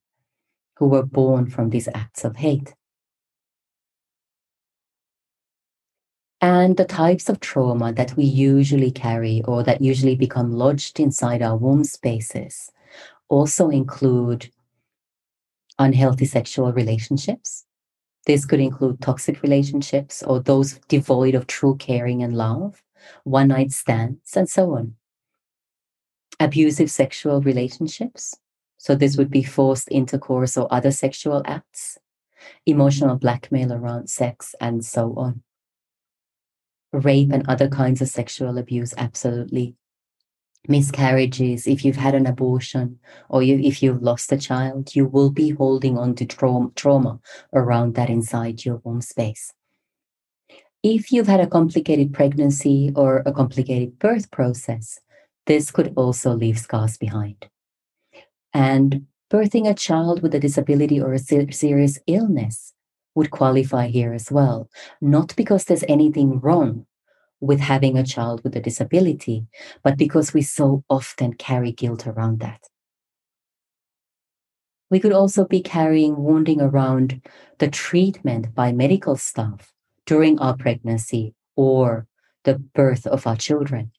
who 0.77 0.87
were 0.87 1.03
born 1.03 1.49
from 1.49 1.69
these 1.69 1.89
acts 1.93 2.23
of 2.23 2.37
hate. 2.37 2.73
And 6.45 6.77
the 6.77 6.85
types 6.85 7.27
of 7.27 7.39
trauma 7.39 7.91
that 7.93 8.15
we 8.15 8.23
usually 8.23 8.91
carry 8.91 9.41
or 9.45 9.63
that 9.63 9.81
usually 9.81 10.15
become 10.15 10.51
lodged 10.51 10.99
inside 10.99 11.41
our 11.41 11.57
womb 11.57 11.83
spaces 11.83 12.69
also 13.29 13.69
include 13.69 14.51
unhealthy 15.79 16.25
sexual 16.25 16.71
relationships. 16.71 17.65
This 18.27 18.45
could 18.45 18.59
include 18.59 19.01
toxic 19.01 19.41
relationships 19.41 20.21
or 20.21 20.39
those 20.39 20.77
devoid 20.87 21.33
of 21.33 21.47
true 21.47 21.77
caring 21.77 22.21
and 22.21 22.37
love, 22.37 22.83
one 23.23 23.47
night 23.47 23.71
stands, 23.71 24.37
and 24.37 24.47
so 24.47 24.75
on. 24.75 24.93
Abusive 26.39 26.91
sexual 26.91 27.41
relationships. 27.41 28.35
So, 28.77 28.93
this 28.93 29.17
would 29.17 29.31
be 29.31 29.41
forced 29.41 29.87
intercourse 29.89 30.57
or 30.57 30.71
other 30.71 30.91
sexual 30.91 31.41
acts, 31.47 31.97
emotional 32.67 33.15
blackmail 33.15 33.73
around 33.73 34.11
sex, 34.11 34.53
and 34.61 34.85
so 34.85 35.15
on. 35.15 35.41
Rape 36.95 37.31
and 37.31 37.47
other 37.47 37.67
kinds 37.67 38.01
of 38.01 38.07
sexual 38.07 38.57
abuse, 38.57 38.93
absolutely 38.97 39.75
miscarriages, 40.67 41.67
if 41.67 41.85
you've 41.85 41.95
had 41.95 42.15
an 42.15 42.25
abortion, 42.25 42.99
or 43.29 43.43
you, 43.43 43.59
if 43.59 43.83
you've 43.83 44.01
lost 44.01 44.31
a 44.31 44.37
child, 44.37 44.95
you 44.95 45.05
will 45.05 45.29
be 45.29 45.49
holding 45.49 45.97
on 45.97 46.15
to 46.15 46.25
trauma, 46.25 46.71
trauma 46.75 47.19
around 47.53 47.95
that 47.95 48.09
inside 48.09 48.65
your 48.65 48.81
womb 48.83 49.01
space. 49.01 49.53
If 50.83 51.11
you've 51.11 51.27
had 51.27 51.39
a 51.39 51.47
complicated 51.47 52.13
pregnancy 52.13 52.91
or 52.95 53.23
a 53.25 53.31
complicated 53.31 53.97
birth 53.99 54.29
process, 54.31 54.99
this 55.47 55.71
could 55.71 55.93
also 55.95 56.33
leave 56.33 56.59
scars 56.59 56.97
behind. 56.97 57.49
And 58.53 59.07
birthing 59.31 59.69
a 59.69 59.73
child 59.73 60.21
with 60.21 60.35
a 60.35 60.39
disability 60.39 61.01
or 61.01 61.13
a 61.13 61.19
ser- 61.19 61.51
serious 61.51 61.99
illness 62.07 62.74
would 63.15 63.31
qualify 63.31 63.87
here 63.87 64.13
as 64.13 64.31
well. 64.31 64.69
Not 65.01 65.35
because 65.35 65.63
there's 65.65 65.85
anything 65.87 66.39
wrong 66.39 66.85
with 67.39 67.59
having 67.59 67.97
a 67.97 68.03
child 68.05 68.43
with 68.43 68.55
a 68.55 68.61
disability, 68.61 69.47
but 69.83 69.97
because 69.97 70.33
we 70.33 70.41
so 70.41 70.83
often 70.89 71.33
carry 71.33 71.71
guilt 71.71 72.05
around 72.07 72.39
that. 72.41 72.61
We 74.89 74.99
could 74.99 75.13
also 75.13 75.45
be 75.45 75.61
carrying 75.61 76.23
wounding 76.23 76.61
around 76.61 77.21
the 77.57 77.67
treatment 77.67 78.53
by 78.53 78.71
medical 78.71 79.15
staff 79.15 79.73
during 80.05 80.39
our 80.39 80.55
pregnancy 80.55 81.33
or 81.55 82.07
the 82.43 82.59
birth 82.59 83.07
of 83.07 83.25
our 83.25 83.35
children, 83.35 83.91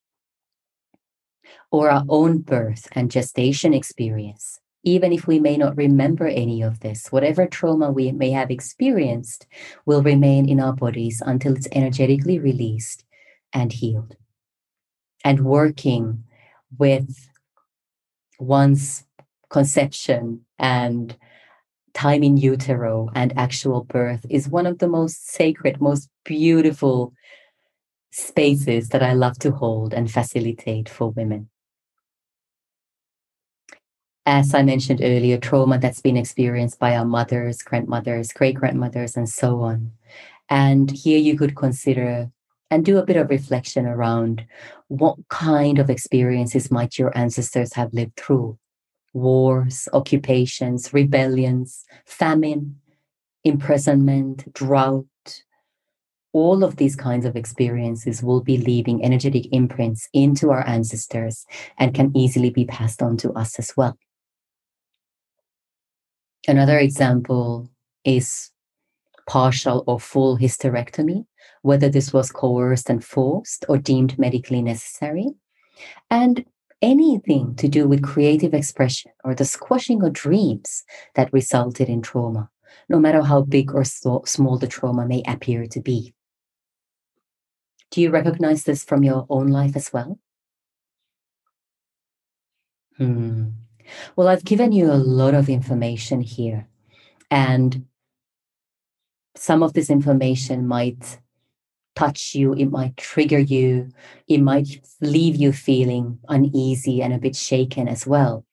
or 1.73 1.91
our 1.91 2.05
own 2.09 2.39
birth 2.39 2.87
and 2.93 3.11
gestation 3.11 3.75
experience. 3.75 4.56
Even 4.87 5.12
if 5.12 5.27
we 5.27 5.40
may 5.40 5.57
not 5.57 5.77
remember 5.77 6.29
any 6.29 6.62
of 6.62 6.79
this, 6.79 7.09
whatever 7.09 7.44
trauma 7.44 7.90
we 7.90 8.12
may 8.12 8.31
have 8.31 8.53
experienced 8.53 9.49
will 9.85 10.01
remain 10.01 10.49
in 10.49 10.61
our 10.61 10.72
bodies 10.72 11.20
until 11.27 11.57
it's 11.57 11.66
energetically 11.72 12.38
released 12.38 13.05
and 13.53 13.72
healed. 13.72 14.14
And 15.25 15.44
working 15.44 16.22
with 16.79 17.29
one's 18.38 19.05
conception 19.51 20.42
and 20.57 21.16
time 21.92 22.22
in 22.22 22.37
utero 22.37 23.09
and 23.12 23.37
actual 23.37 23.83
birth 23.83 24.25
is 24.31 24.49
one 24.49 24.66
of 24.66 24.79
the 24.79 24.87
most 24.87 25.29
sacred, 25.29 25.81
most 25.81 26.09
beautiful 26.25 27.12
spaces 28.12 28.90
that 28.90 29.03
I 29.03 29.14
love 29.14 29.37
to 29.40 29.51
hold 29.51 29.92
and 29.92 30.09
facilitate 30.09 30.88
for 30.88 31.11
women. 31.11 31.49
As 34.29 34.55
I 34.55 34.62
mentioned 34.62 35.01
earlier, 35.05 35.39
trauma 35.39 35.79
that's 35.79 36.01
been 36.01 36.17
experienced 36.17 36.81
by 36.81 36.97
our 36.97 37.05
mothers, 37.05 37.62
grandmothers, 37.62 38.33
great 38.33 38.57
grandmothers, 38.57 39.17
and 39.17 39.29
so 39.29 39.61
on. 39.61 39.93
And 40.51 40.91
here 40.91 41.19
you 41.21 41.39
could 41.39 41.55
consider 41.55 42.33
and 42.69 42.85
do 42.85 42.99
a 42.99 43.07
bit 43.07 43.17
of 43.17 43.31
reflection 43.31 43.87
around 43.87 44.45
what 44.89 45.17
kind 45.29 45.79
of 45.79 45.91
experiences 45.91 46.73
might 46.73 46.99
your 46.99 47.17
ancestors 47.17 47.73
have 47.75 47.95
lived 47.95 48.17
through 48.17 48.59
wars, 49.12 49.89
occupations, 49.93 50.93
rebellions, 50.93 51.85
famine, 52.05 52.81
imprisonment, 53.45 54.53
drought. 54.53 55.07
All 56.33 56.65
of 56.65 56.77
these 56.77 56.97
kinds 56.97 57.25
of 57.25 57.37
experiences 57.37 58.25
will 58.25 58.43
be 58.43 58.59
leaving 58.59 59.05
energetic 59.05 59.47
imprints 59.53 60.09
into 60.12 60.51
our 60.51 60.67
ancestors 60.67 61.47
and 61.79 61.95
can 61.95 62.11
easily 62.17 62.51
be 62.51 62.65
passed 62.65 63.01
on 63.03 63.17
to 63.19 63.31
us 63.33 63.61
as 63.61 63.73
well. 63.77 63.97
Another 66.49 66.79
example 66.79 67.71
is 68.05 68.51
partial 69.29 69.83
or 69.87 69.99
full 69.99 70.39
hysterectomy, 70.39 71.27
whether 71.63 71.89
this 71.89 72.13
was 72.13 72.31
coerced 72.31 72.89
and 72.89 73.05
forced 73.05 73.65
or 73.69 73.79
deemed 73.79 74.19
medically 74.19 74.63
necessary, 74.63 75.31
and 76.11 76.45
anything 76.81 77.57
to 77.57 77.69
do 77.69 77.89
with 77.89 78.03
creative 78.03 78.55
expression 78.55 79.11
or 79.25 79.35
the 79.35 79.45
squashing 79.45 80.03
of 80.05 80.13
dreams 80.13 80.85
that 81.15 81.33
resulted 81.33 81.89
in 81.89 82.03
trauma, 82.03 82.49
no 82.89 83.01
matter 83.01 83.23
how 83.23 83.43
big 83.43 83.75
or 83.75 83.85
small 83.85 84.59
the 84.59 84.69
trauma 84.69 85.07
may 85.07 85.23
appear 85.27 85.67
to 85.67 85.81
be. 85.81 86.15
Do 87.91 88.01
you 88.01 88.11
recognize 88.11 88.65
this 88.65 88.85
from 88.85 89.03
your 89.03 89.27
own 89.29 89.49
life 89.49 89.75
as 89.75 89.93
well? 89.93 90.19
Hmm. 92.99 93.49
Well, 94.16 94.29
I've 94.29 94.44
given 94.44 94.72
you 94.72 94.90
a 94.90 94.94
lot 94.94 95.35
of 95.35 95.49
information 95.49 96.20
here, 96.20 96.68
and 97.31 97.87
some 99.37 99.62
of 99.62 99.72
this 99.72 99.90
information 99.90 100.66
might 100.66 101.18
touch 101.94 102.35
you, 102.35 102.55
it 102.55 102.70
might 102.70 102.96
trigger 102.96 103.38
you, 103.38 103.90
it 104.29 104.38
might 104.38 104.68
leave 105.01 105.37
you 105.37 105.53
feeling 105.53 106.18
uneasy 106.29 107.03
and 107.03 107.12
a 107.12 107.18
bit 107.18 107.35
shaken 107.35 107.88
as 107.88 108.07
well. 108.07 108.44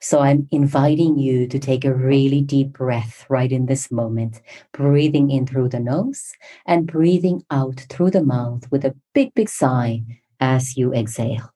So 0.00 0.18
I'm 0.20 0.48
inviting 0.50 1.18
you 1.18 1.46
to 1.46 1.58
take 1.58 1.84
a 1.84 1.94
really 1.94 2.42
deep 2.42 2.72
breath 2.72 3.24
right 3.28 3.50
in 3.50 3.66
this 3.66 3.92
moment, 3.92 4.42
breathing 4.72 5.30
in 5.30 5.46
through 5.46 5.68
the 5.68 5.78
nose 5.78 6.32
and 6.66 6.86
breathing 6.86 7.44
out 7.50 7.86
through 7.88 8.10
the 8.10 8.24
mouth 8.24 8.64
with 8.72 8.84
a 8.84 8.96
big, 9.14 9.32
big 9.34 9.48
sigh 9.48 10.02
as 10.40 10.76
you 10.76 10.92
exhale. 10.92 11.52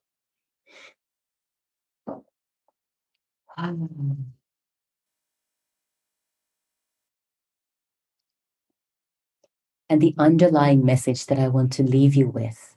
Um, 3.57 4.33
and 9.89 10.01
the 10.01 10.15
underlying 10.17 10.85
message 10.85 11.25
that 11.27 11.39
I 11.39 11.47
want 11.47 11.71
to 11.73 11.83
leave 11.83 12.15
you 12.15 12.27
with 12.27 12.75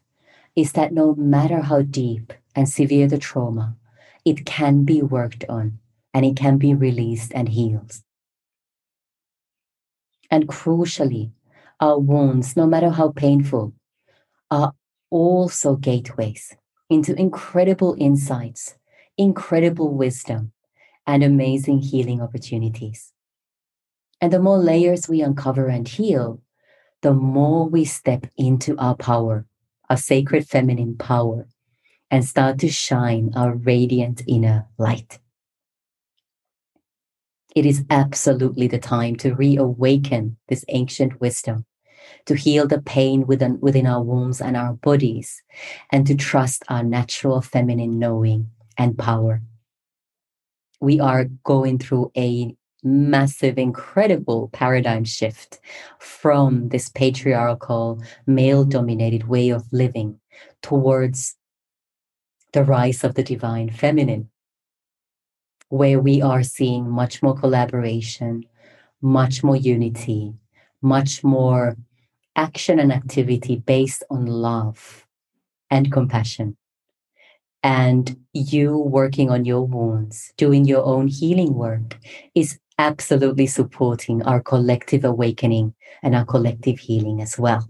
is 0.56 0.72
that 0.72 0.92
no 0.92 1.14
matter 1.14 1.62
how 1.62 1.82
deep 1.82 2.32
and 2.54 2.68
severe 2.68 3.08
the 3.08 3.18
trauma, 3.18 3.76
it 4.24 4.46
can 4.46 4.84
be 4.84 5.02
worked 5.02 5.44
on 5.48 5.78
and 6.14 6.24
it 6.26 6.36
can 6.36 6.58
be 6.58 6.74
released 6.74 7.32
and 7.34 7.48
healed. 7.48 7.92
And 10.30 10.48
crucially, 10.48 11.32
our 11.80 11.98
wounds, 11.98 12.56
no 12.56 12.66
matter 12.66 12.90
how 12.90 13.12
painful, 13.12 13.72
are 14.50 14.74
also 15.10 15.76
gateways 15.76 16.56
into 16.90 17.14
incredible 17.18 17.96
insights, 17.98 18.76
incredible 19.18 19.94
wisdom, 19.94 20.52
and 21.06 21.22
amazing 21.22 21.80
healing 21.80 22.20
opportunities. 22.20 23.12
And 24.20 24.32
the 24.32 24.40
more 24.40 24.58
layers 24.58 25.08
we 25.08 25.20
uncover 25.20 25.68
and 25.68 25.86
heal, 25.86 26.40
the 27.02 27.12
more 27.12 27.68
we 27.68 27.84
step 27.84 28.26
into 28.36 28.76
our 28.78 28.96
power, 28.96 29.46
our 29.88 29.96
sacred 29.96 30.48
feminine 30.48 30.96
power, 30.96 31.46
and 32.10 32.24
start 32.24 32.58
to 32.60 32.68
shine 32.68 33.32
our 33.36 33.54
radiant 33.54 34.22
inner 34.26 34.66
light. 34.78 35.18
It 37.54 37.66
is 37.66 37.84
absolutely 37.88 38.66
the 38.66 38.78
time 38.78 39.16
to 39.16 39.34
reawaken 39.34 40.36
this 40.48 40.64
ancient 40.68 41.20
wisdom, 41.20 41.64
to 42.26 42.34
heal 42.34 42.66
the 42.66 42.82
pain 42.82 43.26
within, 43.26 43.58
within 43.60 43.86
our 43.86 44.02
wombs 44.02 44.40
and 44.40 44.56
our 44.56 44.74
bodies, 44.74 45.42
and 45.90 46.06
to 46.06 46.14
trust 46.14 46.64
our 46.68 46.82
natural 46.82 47.40
feminine 47.40 47.98
knowing 47.98 48.50
and 48.76 48.98
power. 48.98 49.42
We 50.80 51.00
are 51.00 51.24
going 51.44 51.78
through 51.78 52.12
a 52.16 52.54
massive, 52.82 53.58
incredible 53.58 54.48
paradigm 54.52 55.04
shift 55.04 55.58
from 55.98 56.68
this 56.68 56.88
patriarchal, 56.88 58.02
male 58.26 58.64
dominated 58.64 59.28
way 59.28 59.50
of 59.50 59.64
living 59.72 60.20
towards 60.62 61.36
the 62.52 62.64
rise 62.64 63.02
of 63.04 63.14
the 63.14 63.22
divine 63.22 63.70
feminine, 63.70 64.30
where 65.68 66.00
we 66.00 66.22
are 66.22 66.42
seeing 66.42 66.88
much 66.88 67.22
more 67.22 67.36
collaboration, 67.36 68.44
much 69.02 69.42
more 69.42 69.56
unity, 69.56 70.34
much 70.80 71.24
more 71.24 71.76
action 72.36 72.78
and 72.78 72.92
activity 72.92 73.56
based 73.56 74.04
on 74.10 74.26
love 74.26 75.06
and 75.70 75.90
compassion 75.90 76.56
and 77.66 78.16
you 78.32 78.78
working 78.78 79.28
on 79.28 79.44
your 79.44 79.66
wounds, 79.66 80.32
doing 80.36 80.64
your 80.64 80.84
own 80.84 81.08
healing 81.08 81.52
work 81.52 81.98
is 82.32 82.60
absolutely 82.78 83.48
supporting 83.48 84.22
our 84.22 84.40
collective 84.40 85.04
awakening 85.04 85.74
and 86.00 86.14
our 86.14 86.24
collective 86.24 86.78
healing 86.78 87.20
as 87.20 87.36
well. 87.36 87.68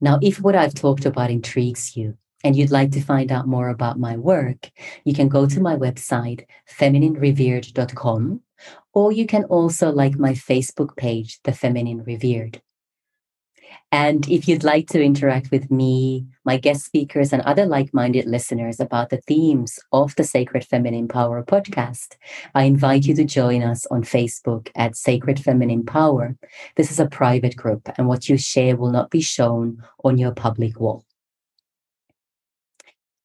Now, 0.00 0.18
if 0.22 0.40
what 0.40 0.56
I've 0.56 0.72
talked 0.72 1.04
about 1.04 1.30
intrigues 1.30 1.94
you 1.94 2.16
and 2.42 2.56
you'd 2.56 2.70
like 2.70 2.92
to 2.92 3.02
find 3.02 3.30
out 3.30 3.46
more 3.46 3.68
about 3.68 3.98
my 3.98 4.16
work, 4.16 4.70
you 5.04 5.12
can 5.12 5.28
go 5.28 5.46
to 5.46 5.60
my 5.60 5.76
website, 5.76 6.46
femininerevered.com, 6.80 8.40
or 8.94 9.12
you 9.12 9.26
can 9.26 9.44
also 9.44 9.92
like 9.92 10.18
my 10.18 10.32
Facebook 10.32 10.96
page, 10.96 11.40
The 11.44 11.52
Feminine 11.52 12.02
Revered. 12.02 12.62
And 13.92 14.28
if 14.28 14.48
you'd 14.48 14.64
like 14.64 14.88
to 14.88 15.02
interact 15.02 15.50
with 15.50 15.70
me, 15.70 16.26
my 16.44 16.56
guest 16.56 16.84
speakers, 16.84 17.32
and 17.32 17.40
other 17.42 17.66
like 17.66 17.94
minded 17.94 18.26
listeners 18.26 18.80
about 18.80 19.10
the 19.10 19.20
themes 19.28 19.78
of 19.92 20.14
the 20.16 20.24
Sacred 20.24 20.64
Feminine 20.64 21.06
Power 21.06 21.42
podcast, 21.44 22.16
I 22.54 22.64
invite 22.64 23.06
you 23.06 23.14
to 23.14 23.24
join 23.24 23.62
us 23.62 23.86
on 23.86 24.02
Facebook 24.02 24.68
at 24.74 24.96
Sacred 24.96 25.38
Feminine 25.38 25.84
Power. 25.86 26.36
This 26.76 26.90
is 26.90 26.98
a 26.98 27.06
private 27.06 27.56
group, 27.56 27.88
and 27.96 28.08
what 28.08 28.28
you 28.28 28.36
share 28.36 28.76
will 28.76 28.90
not 28.90 29.10
be 29.10 29.20
shown 29.20 29.82
on 30.02 30.18
your 30.18 30.32
public 30.32 30.80
wall. 30.80 31.04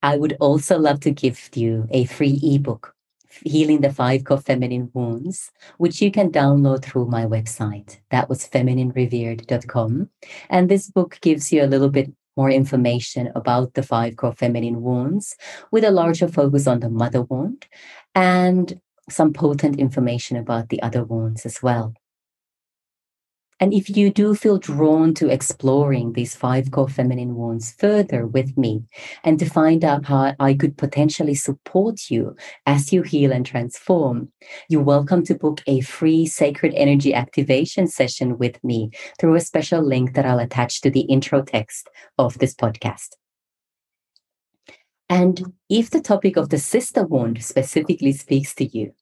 I 0.04 0.18
would 0.18 0.38
also 0.40 0.78
love 0.78 1.00
to 1.02 1.12
gift 1.12 1.58
you 1.58 1.88
a 1.92 2.06
free 2.06 2.40
ebook, 2.44 2.96
Healing 3.44 3.82
the 3.82 3.92
Five 3.92 4.24
Core 4.24 4.38
Feminine 4.38 4.90
Wounds, 4.94 5.52
which 5.78 6.02
you 6.02 6.12
can 6.12 6.32
download 6.32 6.84
through 6.84 7.06
my 7.06 7.26
website. 7.26 8.00
That 8.10 8.30
was 8.30 8.48
femininerevered.com. 8.48 10.10
And 10.50 10.70
this 10.70 10.90
book 10.90 11.20
gives 11.22 11.52
you 11.52 11.64
a 11.64 11.68
little 11.68 11.90
bit 11.90 12.12
more 12.38 12.50
information 12.50 13.32
about 13.36 13.74
the 13.74 13.84
five 13.84 14.16
core 14.16 14.34
feminine 14.34 14.82
wounds 14.82 15.36
with 15.72 15.84
a 15.84 15.92
larger 15.92 16.28
focus 16.28 16.66
on 16.66 16.80
the 16.80 16.90
mother 16.90 17.24
wound 17.24 17.68
and 18.16 18.80
some 19.10 19.34
potent 19.34 19.78
information 19.80 20.38
about 20.38 20.70
the 20.70 20.82
other 20.82 21.04
wounds 21.04 21.46
as 21.46 21.62
well. 21.62 21.94
And 23.62 23.76
if 23.76 23.96
you 23.96 24.10
do 24.10 24.34
feel 24.34 24.58
drawn 24.58 25.14
to 25.14 25.30
exploring 25.30 26.14
these 26.14 26.36
five 26.36 26.72
core 26.72 26.90
feminine 26.90 27.36
wounds 27.36 27.76
further 27.78 28.26
with 28.26 28.58
me 28.58 28.84
and 29.24 29.38
to 29.38 29.48
find 29.48 29.86
out 29.86 30.04
how 30.06 30.34
I 30.40 30.56
could 30.56 30.80
potentially 30.80 31.36
support 31.36 32.10
you 32.10 32.36
as 32.66 32.92
you 32.92 33.04
heal 33.04 33.32
and 33.32 33.46
transform, 33.46 34.32
you're 34.68 34.82
welcome 34.82 35.24
to 35.26 35.36
book 35.36 35.62
a 35.68 35.82
free 35.82 36.26
sacred 36.26 36.74
energy 36.76 37.14
activation 37.14 37.86
session 37.86 38.40
with 38.40 38.62
me 38.64 38.90
through 39.20 39.36
a 39.36 39.40
special 39.40 39.84
link 39.84 40.16
that 40.16 40.26
I'll 40.26 40.40
attach 40.40 40.82
to 40.82 40.90
the 40.90 41.02
intro 41.02 41.44
text 41.44 41.88
of 42.18 42.40
this 42.40 42.56
podcast. 42.56 43.10
And 45.08 45.54
if 45.70 45.92
the 45.92 46.02
topic 46.02 46.36
of 46.36 46.50
the 46.50 46.58
sister 46.58 47.06
wound 47.06 47.44
specifically 47.44 48.14
speaks 48.14 48.56
to 48.56 48.66
you, 48.66 48.94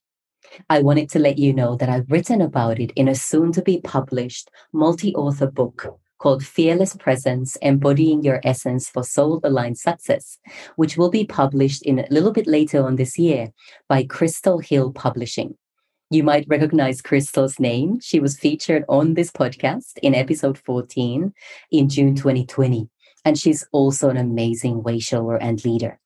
I 0.69 0.81
wanted 0.81 1.09
to 1.11 1.19
let 1.19 1.37
you 1.37 1.53
know 1.53 1.75
that 1.75 1.89
I've 1.89 2.11
written 2.11 2.41
about 2.41 2.79
it 2.79 2.91
in 2.95 3.07
a 3.07 3.15
soon 3.15 3.51
to 3.53 3.61
be 3.61 3.81
published 3.81 4.49
multi 4.73 5.13
author 5.15 5.47
book 5.47 5.99
called 6.19 6.45
Fearless 6.45 6.95
Presence 6.97 7.55
Embodying 7.61 8.23
Your 8.23 8.41
Essence 8.43 8.89
for 8.89 9.03
Soul 9.03 9.39
Aligned 9.43 9.77
Success, 9.77 10.37
which 10.75 10.97
will 10.97 11.09
be 11.09 11.25
published 11.25 11.81
in 11.83 11.99
a 11.99 12.07
little 12.11 12.31
bit 12.31 12.45
later 12.45 12.85
on 12.85 12.97
this 12.97 13.17
year 13.17 13.51
by 13.87 14.03
Crystal 14.03 14.59
Hill 14.59 14.91
Publishing. 14.91 15.55
You 16.11 16.23
might 16.23 16.47
recognize 16.47 17.01
Crystal's 17.01 17.59
name. 17.59 17.99
She 18.01 18.19
was 18.19 18.37
featured 18.37 18.83
on 18.89 19.13
this 19.13 19.31
podcast 19.31 19.97
in 20.01 20.15
episode 20.15 20.57
14 20.57 21.33
in 21.71 21.89
June 21.89 22.15
2020. 22.15 22.89
And 23.23 23.37
she's 23.37 23.65
also 23.71 24.09
an 24.09 24.17
amazing 24.17 24.81
way 24.81 24.99
shower 24.99 25.37
and 25.37 25.63
leader. 25.63 25.99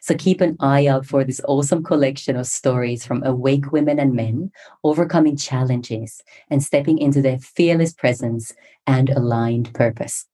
So 0.00 0.14
keep 0.14 0.40
an 0.40 0.56
eye 0.60 0.86
out 0.86 1.06
for 1.06 1.24
this 1.24 1.40
awesome 1.46 1.82
collection 1.82 2.36
of 2.36 2.46
stories 2.46 3.04
from 3.04 3.22
awake 3.24 3.72
women 3.72 3.98
and 3.98 4.14
men 4.14 4.50
overcoming 4.84 5.36
challenges 5.36 6.22
and 6.50 6.62
stepping 6.62 6.98
into 6.98 7.22
their 7.22 7.38
fearless 7.38 7.92
presence 7.92 8.52
and 8.86 9.10
aligned 9.10 9.72
purpose. 9.74 10.26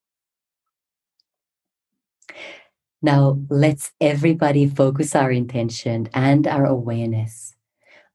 Now, 3.03 3.41
let's 3.51 3.91
everybody 4.01 4.67
focus 4.67 5.17
our 5.17 5.33
intention 5.33 6.09
and 6.15 6.47
our 6.47 6.65
awareness 6.65 7.57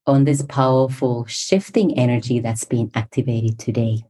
on 0.05 0.23
this 0.23 0.41
powerful 0.43 1.25
shifting 1.25 1.97
energy 1.97 2.39
that's 2.39 2.63
being 2.63 2.89
activated 2.95 3.59
today. 3.59 4.03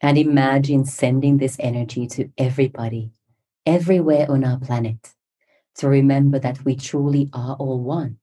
And 0.00 0.16
imagine 0.16 0.84
sending 0.84 1.38
this 1.38 1.56
energy 1.58 2.06
to 2.08 2.30
everybody 2.38 3.10
everywhere 3.66 4.26
on 4.30 4.44
our 4.44 4.58
planet 4.58 5.14
to 5.76 5.88
remember 5.88 6.38
that 6.38 6.64
we 6.64 6.76
truly 6.76 7.28
are 7.32 7.56
all 7.56 7.80
one. 7.80 8.18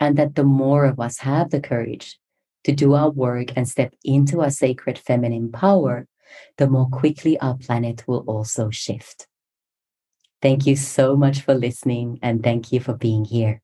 And 0.00 0.16
that 0.18 0.34
the 0.34 0.44
more 0.44 0.84
of 0.84 0.98
us 0.98 1.18
have 1.18 1.50
the 1.50 1.60
courage 1.60 2.18
to 2.64 2.72
do 2.72 2.94
our 2.94 3.10
work 3.10 3.48
and 3.56 3.68
step 3.68 3.94
into 4.04 4.40
our 4.40 4.50
sacred 4.50 4.98
feminine 4.98 5.52
power, 5.52 6.06
the 6.56 6.66
more 6.66 6.88
quickly 6.88 7.38
our 7.38 7.56
planet 7.56 8.06
will 8.08 8.24
also 8.26 8.70
shift. 8.70 9.26
Thank 10.40 10.66
you 10.66 10.74
so 10.74 11.16
much 11.16 11.40
for 11.42 11.54
listening 11.54 12.18
and 12.20 12.42
thank 12.42 12.72
you 12.72 12.80
for 12.80 12.94
being 12.94 13.24
here. 13.24 13.61